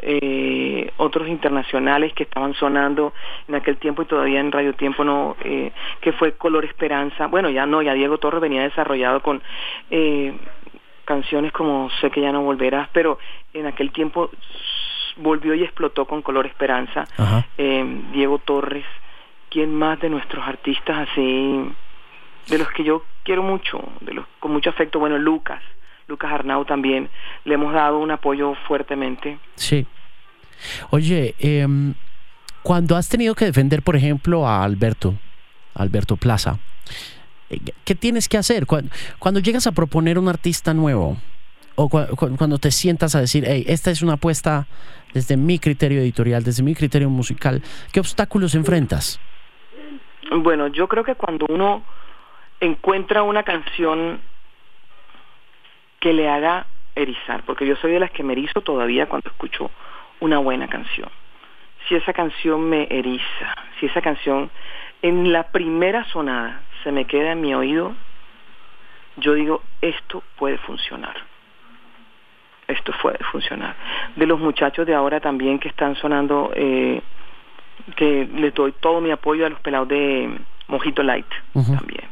[0.04, 3.14] eh, otros internacionales que estaban sonando
[3.48, 7.26] en aquel tiempo y todavía en Radio Tiempo no, eh, que fue Color Esperanza.
[7.26, 9.42] Bueno, ya no, ya Diego Torres venía desarrollado con
[9.90, 10.34] eh,
[11.04, 13.18] canciones como Sé que ya no volverás, pero
[13.54, 14.30] en aquel tiempo
[15.18, 17.06] volvió y explotó con Color Esperanza.
[18.14, 18.86] Diego Torres,
[19.50, 21.74] ¿quién más de nuestros artistas así,
[22.48, 25.00] de los que yo quiero mucho, de los con mucho afecto?
[25.00, 25.62] Bueno, Lucas.
[26.12, 27.10] Lucas Arnau también,
[27.46, 29.40] le hemos dado un apoyo fuertemente.
[29.56, 29.88] Sí.
[30.92, 31.94] Oye, em,
[32.62, 35.16] cuando has tenido que defender, por ejemplo, a Alberto,
[35.74, 36.60] Alberto Plaza,
[37.50, 38.68] eh, ¿qué tienes que hacer?
[38.68, 41.18] Cuando, llegas a proponer un artista nuevo,
[41.76, 44.68] o cuando te sientas a decir, hey, esta es una apuesta
[45.14, 49.20] desde mi criterio editorial, desde mi criterio musical, ¿qué obstáculos enfrentas?
[50.32, 51.84] Bueno, yo creo que cuando uno
[52.60, 54.22] encuentra una canción
[56.02, 59.72] que le haga erizar, porque yo soy de las que me erizo todavía cuando escucho
[60.20, 61.08] una buena canción.
[61.88, 64.50] Si esa canción me eriza, si esa canción
[65.02, 67.94] en la primera sonada se me queda en mi oído,
[69.18, 71.16] yo digo, esto puede funcionar.
[72.68, 73.76] Esto puede funcionar.
[74.16, 77.02] De los muchachos de ahora también que están sonando, eh,
[77.96, 80.36] que les doy todo mi apoyo a los pelados de
[80.68, 82.10] Mojito Light también.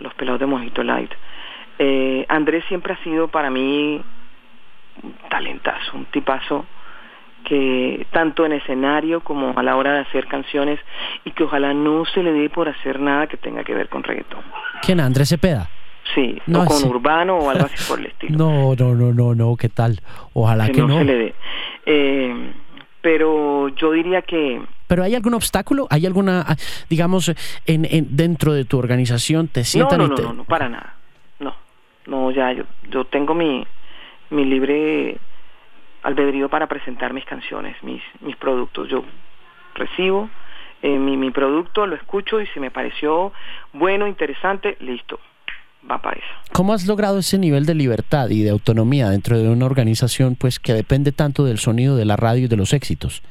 [0.00, 1.12] Los pelados de Mojito Light.
[1.82, 4.04] Eh, Andrés siempre ha sido para mí
[5.02, 6.66] un talentazo, un tipazo
[7.46, 10.78] que tanto en escenario como a la hora de hacer canciones
[11.24, 14.02] y que ojalá no se le dé por hacer nada que tenga que ver con
[14.02, 14.42] reggaetón.
[14.82, 15.00] ¿Quién?
[15.00, 15.70] ¿Andrés Cepeda?
[16.14, 18.36] Sí, o con urbano o algo así por el estilo.
[18.36, 20.00] No, no, no, no, no, ¿qué tal?
[20.34, 21.34] Ojalá que, no, se le dé.
[21.86, 22.52] Eh,
[23.00, 24.60] pero yo diría que...
[24.86, 25.86] ¿Pero hay algún obstáculo?
[25.88, 26.44] ¿Hay alguna,
[26.90, 27.32] digamos,
[27.64, 30.99] en, dentro de tu organización te sientan no, no, no, no, para nada.
[32.06, 33.66] No, ya yo, yo tengo mi,
[34.30, 35.18] mi libre
[36.02, 38.88] albedrío para presentar mis canciones, mis, mis productos.
[38.88, 39.04] Yo
[39.74, 40.30] recibo
[40.82, 43.32] eh, mi, mi producto, lo escucho y si me pareció
[43.72, 45.20] bueno, interesante, listo,
[45.88, 46.52] va para eso.
[46.52, 50.58] ¿Cómo has logrado ese nivel de libertad y de autonomía dentro de una organización pues
[50.58, 53.22] que depende tanto del sonido de la radio y de los éxitos?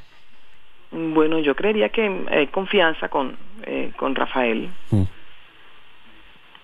[0.91, 4.69] Bueno, yo creería que hay confianza con, eh, con Rafael.
[4.91, 5.03] Mm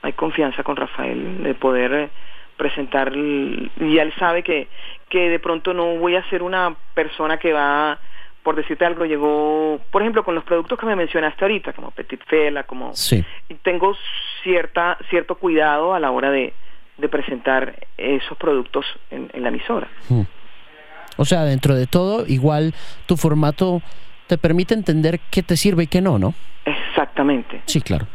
[0.06, 2.10] hay confianza con Rafael de poder eh,
[2.58, 4.68] presentar y él sabe que
[5.10, 8.00] que de pronto no voy a ser una persona que va
[8.44, 12.24] por decirte algo llegó por ejemplo con los productos que me mencionaste ahorita como Petit
[12.26, 13.26] Fela como sí.
[13.62, 13.96] tengo
[14.44, 16.54] cierta cierto cuidado a la hora de,
[16.98, 20.22] de presentar esos productos en, la emisora hmm.
[21.18, 22.74] o sea dentro de todo igual
[23.06, 23.82] tu formato
[24.28, 26.34] te permite entender qué te sirve y qué no no
[26.64, 28.08] exactamente sí claro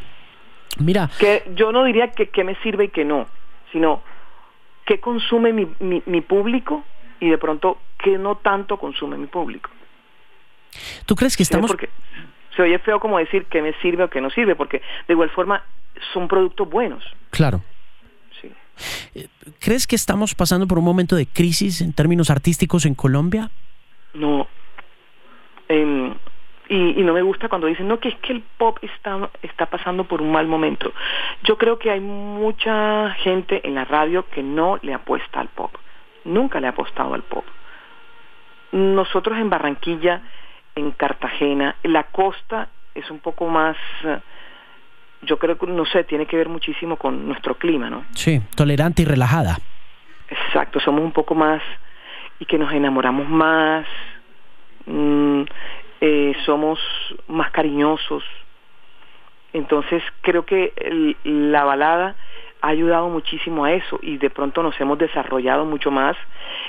[0.79, 1.11] Mira.
[1.19, 3.27] Que yo no diría que qué me sirve y que no,
[3.73, 4.03] sino
[4.87, 6.85] qué consume mi, mi, público
[7.21, 9.71] y de pronto qué no tanto consume mi público.
[11.07, 11.71] ¿Tú crees que estamos...?
[11.71, 11.91] Porque
[12.57, 15.31] se oye feo como decir que me sirve o que no sirve, porque de igual
[15.31, 15.63] forma
[16.13, 17.05] son productos buenos.
[17.31, 17.63] Claro.
[18.41, 18.51] Sí.
[19.15, 19.29] Eh,
[19.61, 23.51] ¿Crees que estamos pasando por un momento de crisis en términos artísticos en Colombia?
[24.15, 24.49] No.
[25.69, 26.15] Em,
[26.71, 29.67] y, y, no me gusta cuando dicen, no, que es que el pop está, está
[29.67, 30.93] pasando por un mal momento.
[31.43, 35.75] Yo creo que hay mucha gente en la radio que no le apuesta al pop.
[36.25, 37.45] Nunca le ha apostado al pop.
[38.71, 40.23] Nosotros en Barranquilla,
[40.77, 43.77] en Cartagena, la costa es un poco más...
[44.05, 44.19] Uh,
[45.23, 48.05] yo creo que, no sé, tiene que ver muchísimo con nuestro clima, ¿no?
[48.15, 49.59] Sí, tolerante y relajada.
[50.29, 51.61] Exacto, somos un poco más
[52.39, 53.87] y que nos enamoramos más,
[54.87, 55.43] mmm,
[56.01, 56.79] eh, somos
[57.29, 58.25] más cariñosos.
[59.53, 60.73] Entonces creo que
[61.25, 62.15] la balada
[62.63, 66.17] ha ayudado muchísimo a eso y de pronto nos hemos desarrollado mucho más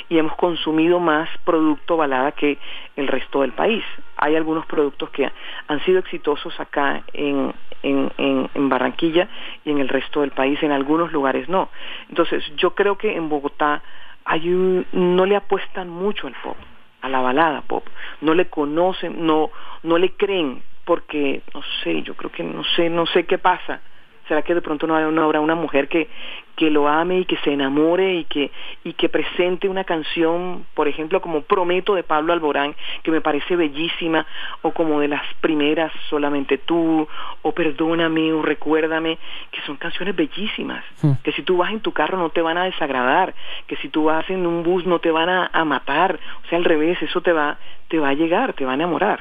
[0.09, 2.57] y hemos consumido más producto balada que
[2.95, 3.83] el resto del país.
[4.17, 5.29] Hay algunos productos que
[5.67, 7.53] han sido exitosos acá en,
[7.83, 9.27] en, en, en, Barranquilla
[9.65, 11.69] y en el resto del país, en algunos lugares no.
[12.09, 13.81] Entonces yo creo que en Bogotá
[14.25, 16.57] hay un, no le apuestan mucho al pop,
[17.01, 17.87] a la balada pop,
[18.21, 19.51] no le conocen, no,
[19.83, 23.81] no le creen, porque no sé, yo creo que no sé, no sé qué pasa
[24.27, 26.07] ¿Será que de pronto no, habrá una mujer que,
[26.55, 28.51] que lo ame y que se enamore y que,
[28.83, 33.55] y que presente una canción, por ejemplo, como Prometo de Pablo Alborán, que me parece
[33.55, 34.25] bellísima,
[34.61, 37.07] o como de las primeras, Solamente tú,
[37.41, 39.17] o Perdóname, o Recuérdame,
[39.51, 41.13] que son canciones bellísimas, Hmm.
[41.23, 43.33] que si tú vas en tu carro no te van a desagradar,
[43.67, 46.57] que si tú vas en un bus no te van a, a matar, o sea,
[46.57, 47.57] al revés, eso te va,
[47.87, 49.19] te va a llegar, te va a enamorar.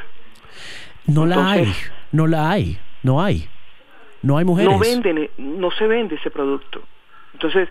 [1.07, 1.73] No la hay,
[2.13, 3.49] no la hay, no hay.
[4.23, 4.71] No hay mujeres.
[4.71, 6.83] no venden, no se vende ese producto.
[7.33, 7.69] Entonces,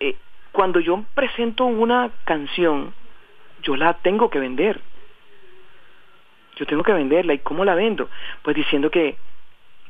[0.00, 0.16] eh,
[0.52, 2.92] cuando yo presento una canción,
[3.62, 4.80] yo la tengo que vender.
[6.56, 7.34] Yo tengo que venderla.
[7.34, 8.08] ¿Y cómo la vendo?
[8.42, 9.16] Pues diciendo que,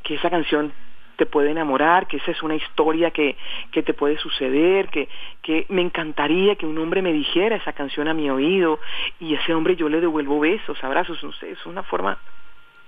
[0.02, 0.72] que esa canción
[1.16, 3.36] te puede enamorar, que esa es una historia que,
[3.72, 5.08] que te puede suceder, que,
[5.42, 8.78] que me encantaría que un hombre me dijera esa canción a mi oído
[9.18, 12.18] y ese hombre yo le devuelvo besos, abrazos, no sé, es una forma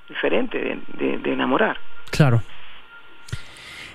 [0.09, 1.79] diferente de, de, de enamorar.
[2.11, 2.43] Claro.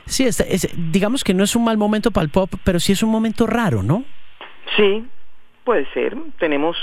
[0.05, 2.91] Sí, es- es- digamos que no es un mal momento para el pop, pero sí
[2.91, 4.03] es un momento raro, ¿no?
[4.75, 5.05] Sí,
[5.63, 6.15] puede ser.
[6.39, 6.75] Tenemos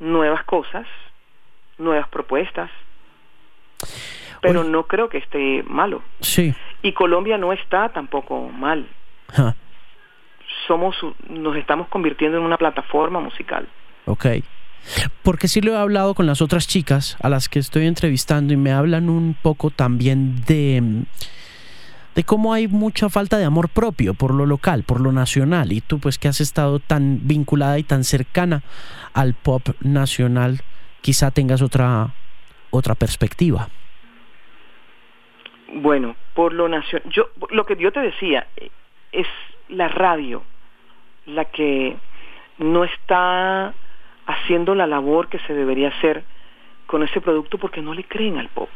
[0.00, 0.86] nuevas cosas,
[1.78, 2.70] nuevas propuestas,
[4.42, 4.70] pero Oye.
[4.70, 6.02] no creo que esté malo.
[6.20, 6.54] Sí.
[6.82, 8.86] Y Colombia no está tampoco mal.
[10.66, 10.94] Somos,
[11.28, 13.66] nos estamos convirtiendo en una plataforma musical.
[14.06, 14.26] ok.
[15.22, 18.58] Porque sí lo he hablado con las otras chicas a las que estoy entrevistando y
[18.58, 20.82] me hablan un poco también de,
[22.14, 25.72] de cómo hay mucha falta de amor propio por lo local, por lo nacional.
[25.72, 28.62] Y tú pues que has estado tan vinculada y tan cercana
[29.12, 30.60] al pop nacional,
[31.00, 32.14] quizá tengas otra,
[32.70, 33.68] otra perspectiva.
[35.74, 38.70] Bueno, por lo nacional, yo lo que yo te decía eh,
[39.12, 39.26] es
[39.68, 40.42] la radio
[41.26, 41.96] la que
[42.58, 43.72] no está
[44.26, 46.24] haciendo la labor que se debería hacer
[46.86, 48.68] con ese producto porque no le creen al pop.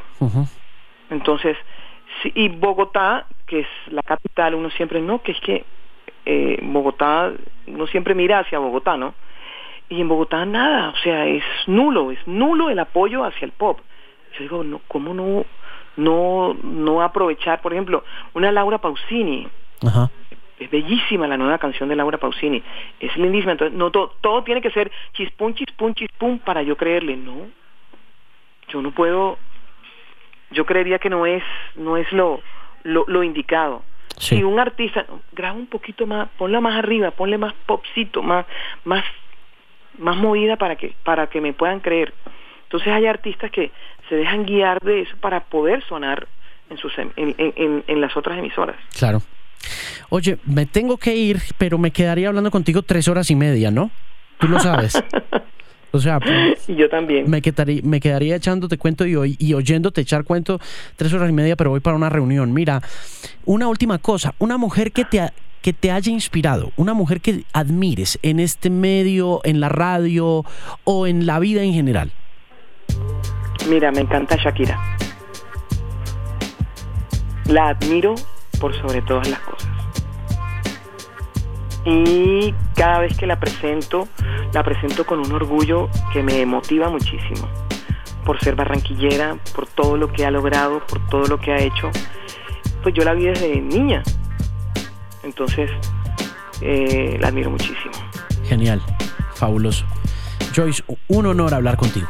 [1.11, 1.57] Entonces,
[2.23, 5.65] sí, y Bogotá, que es la capital, uno siempre, no, que es que
[6.27, 7.33] eh, Bogotá,
[7.67, 9.15] uno siempre mira hacia Bogotá, ¿no?
[9.89, 13.81] Y en Bogotá nada, o sea, es nulo, es nulo el apoyo hacia el pop.
[14.35, 15.47] Yo digo, no, ¿cómo no,
[15.97, 18.05] no, no aprovechar, por ejemplo,
[18.35, 19.49] una Laura Pausini?
[19.87, 20.11] Ajá.
[20.59, 22.63] Es bellísima la nueva canción de Laura Pausini,
[22.99, 27.17] es lindísima, entonces no todo, todo tiene que ser chispum, chispum, chispum para yo creerle,
[27.17, 27.47] no.
[28.69, 29.39] Yo no puedo,
[30.51, 31.43] yo creería que no es,
[31.77, 32.41] no es lo,
[32.85, 33.83] lo, lo indicado.
[34.17, 34.37] Sí.
[34.37, 38.47] Si un artista graba un poquito más, ponla más arriba, ponle más popcito, más,
[38.85, 39.05] más,
[39.99, 42.13] más movida para que, para que me puedan creer.
[42.65, 43.71] Entonces hay artistas que
[44.09, 46.27] se dejan guiar de eso para poder sonar
[46.71, 48.77] en sus em- en, en, en, en las otras emisoras.
[48.99, 49.23] Claro.
[50.11, 53.91] Oye, me tengo que ir, pero me quedaría hablando contigo tres horas y media, ¿no?
[54.39, 55.03] Tú lo sabes.
[55.91, 56.19] O sea,
[56.69, 57.31] yo también.
[57.31, 60.61] me quedaría, me quedaría echándote cuento y, oy- y oyéndote echar cuento
[60.97, 62.53] tres horas y media, pero voy para una reunión.
[62.53, 62.83] Mira,
[63.45, 65.33] una última cosa, una mujer que te, ha-
[65.63, 70.45] que te haya inspirado, una mujer que admires en este medio, en la radio
[70.85, 72.13] o en la vida en general.
[73.69, 74.79] Mira, me encanta Shakira.
[77.47, 78.15] La admiro
[78.61, 79.69] por sobre todas las cosas.
[81.89, 84.09] Y cada vez que la presento,
[84.53, 87.49] la presento con un orgullo que me motiva muchísimo.
[88.27, 91.91] Por ser barranquillera, por todo lo que ha logrado, por todo lo que ha hecho.
[92.83, 94.03] Pues yo la vi desde niña.
[95.23, 95.71] Entonces,
[96.61, 97.93] eh, la admiro muchísimo.
[98.45, 98.83] Genial.
[99.35, 99.87] Fabuloso.
[100.55, 102.09] Joyce, un honor hablar contigo.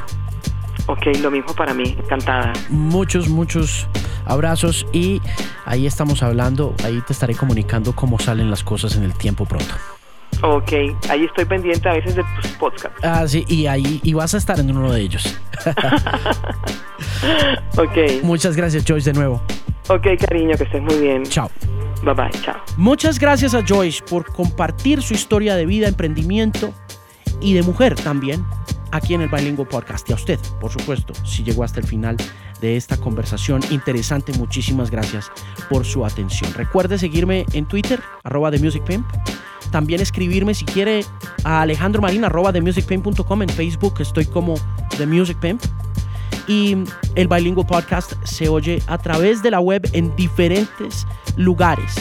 [0.87, 2.53] Ok, lo mismo para mí, encantada.
[2.69, 3.87] Muchos, muchos
[4.29, 5.21] abrazos y
[5.65, 9.75] ahí estamos hablando, ahí te estaré comunicando cómo salen las cosas en el tiempo pronto.
[10.43, 10.73] Ok,
[11.09, 13.01] ahí estoy pendiente a veces de tus podcasts.
[13.03, 15.37] Ah, sí, y ahí y vas a estar en uno de ellos.
[17.77, 18.23] ok.
[18.23, 19.43] Muchas gracias, Joyce, de nuevo.
[19.89, 21.25] Ok, cariño, que estés muy bien.
[21.25, 21.51] Chao.
[22.05, 22.57] Bye bye, chao.
[22.77, 26.73] Muchas gracias a Joyce por compartir su historia de vida, emprendimiento
[27.41, 28.45] y de mujer también
[28.93, 30.09] aquí en el Bilingual Podcast.
[30.09, 32.17] Y a usted, por supuesto, si llegó hasta el final
[32.61, 35.31] de esta conversación interesante, muchísimas gracias
[35.69, 36.53] por su atención.
[36.55, 39.07] Recuerde seguirme en Twitter, arroba Music Pimp.
[39.71, 41.05] También escribirme si quiere
[41.45, 43.43] a Alejandro Marín, arroba TheMusicPimp.com.
[43.43, 44.55] En Facebook estoy como
[44.97, 45.63] The Music Pimp.
[46.47, 46.77] Y
[47.15, 51.07] el Bilingual Podcast se oye a través de la web en diferentes
[51.37, 51.95] lugares.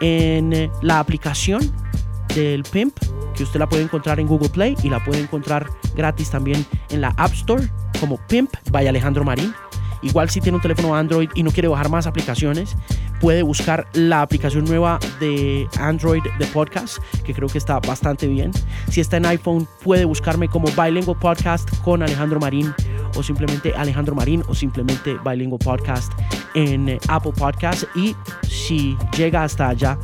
[0.00, 1.60] En eh, la aplicación
[2.34, 2.96] del Pimp,
[3.34, 7.02] que usted la puede encontrar en Google Play y la puede encontrar gratis también en
[7.02, 7.68] la App Store
[8.00, 9.52] como Pimp by Alejandro Marín.
[10.02, 12.76] Igual si tiene un teléfono Android y no quiere bajar más aplicaciones,
[13.20, 18.50] puede buscar la aplicación nueva de Android de podcast, que creo que está bastante bien.
[18.88, 22.74] Si está en iPhone, puede buscarme como Bilingual Podcast con Alejandro Marín
[23.16, 26.12] o simplemente Alejandro Marín o simplemente Bilingual Podcast
[26.54, 27.84] en Apple Podcast.
[27.94, 29.98] Y si llega hasta allá,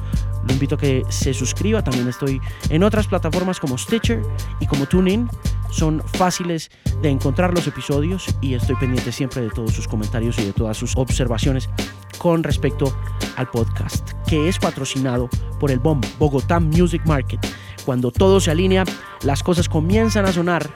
[0.46, 1.82] lo invito a que se suscriba.
[1.82, 2.40] También estoy
[2.70, 4.22] en otras plataformas como Stitcher
[4.60, 5.28] y como TuneIn.
[5.70, 6.70] Son fáciles
[7.02, 10.76] de encontrar los episodios y estoy pendiente siempre de todos sus comentarios y de todas
[10.76, 11.68] sus observaciones
[12.18, 12.96] con respecto
[13.36, 15.28] al podcast, que es patrocinado
[15.60, 17.40] por el BOM, Bogotá Music Market.
[17.84, 18.84] Cuando todo se alinea,
[19.22, 20.70] las cosas comienzan a sonar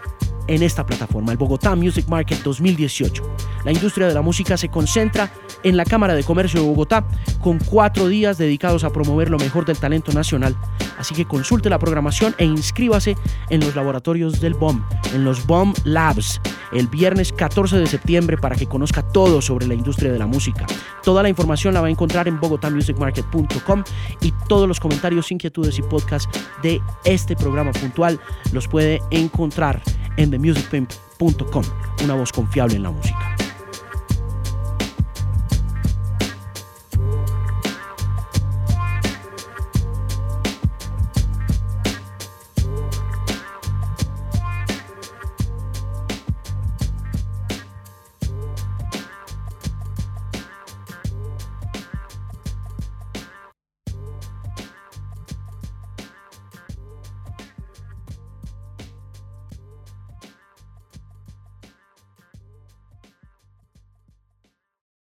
[0.47, 3.23] en esta plataforma, el Bogotá Music Market 2018.
[3.65, 5.33] La industria de la música se concentra
[5.63, 7.07] en la Cámara de Comercio de Bogotá
[7.41, 10.57] con cuatro días dedicados a promover lo mejor del talento nacional.
[10.99, 13.17] Así que consulte la programación e inscríbase
[13.49, 14.83] en los laboratorios del BOM,
[15.15, 16.41] en los BOM Labs,
[16.73, 20.67] el viernes 14 de septiembre para que conozca todo sobre la industria de la música.
[21.03, 23.85] Toda la información la va a encontrar en bogotamusicmarket.com
[24.21, 26.29] y todos los comentarios, inquietudes y podcasts
[26.63, 28.21] de este programa puntual
[28.53, 29.83] los puede encontrar
[30.17, 31.65] en themusicpimp.com,
[32.05, 33.50] una voz confiable en la música.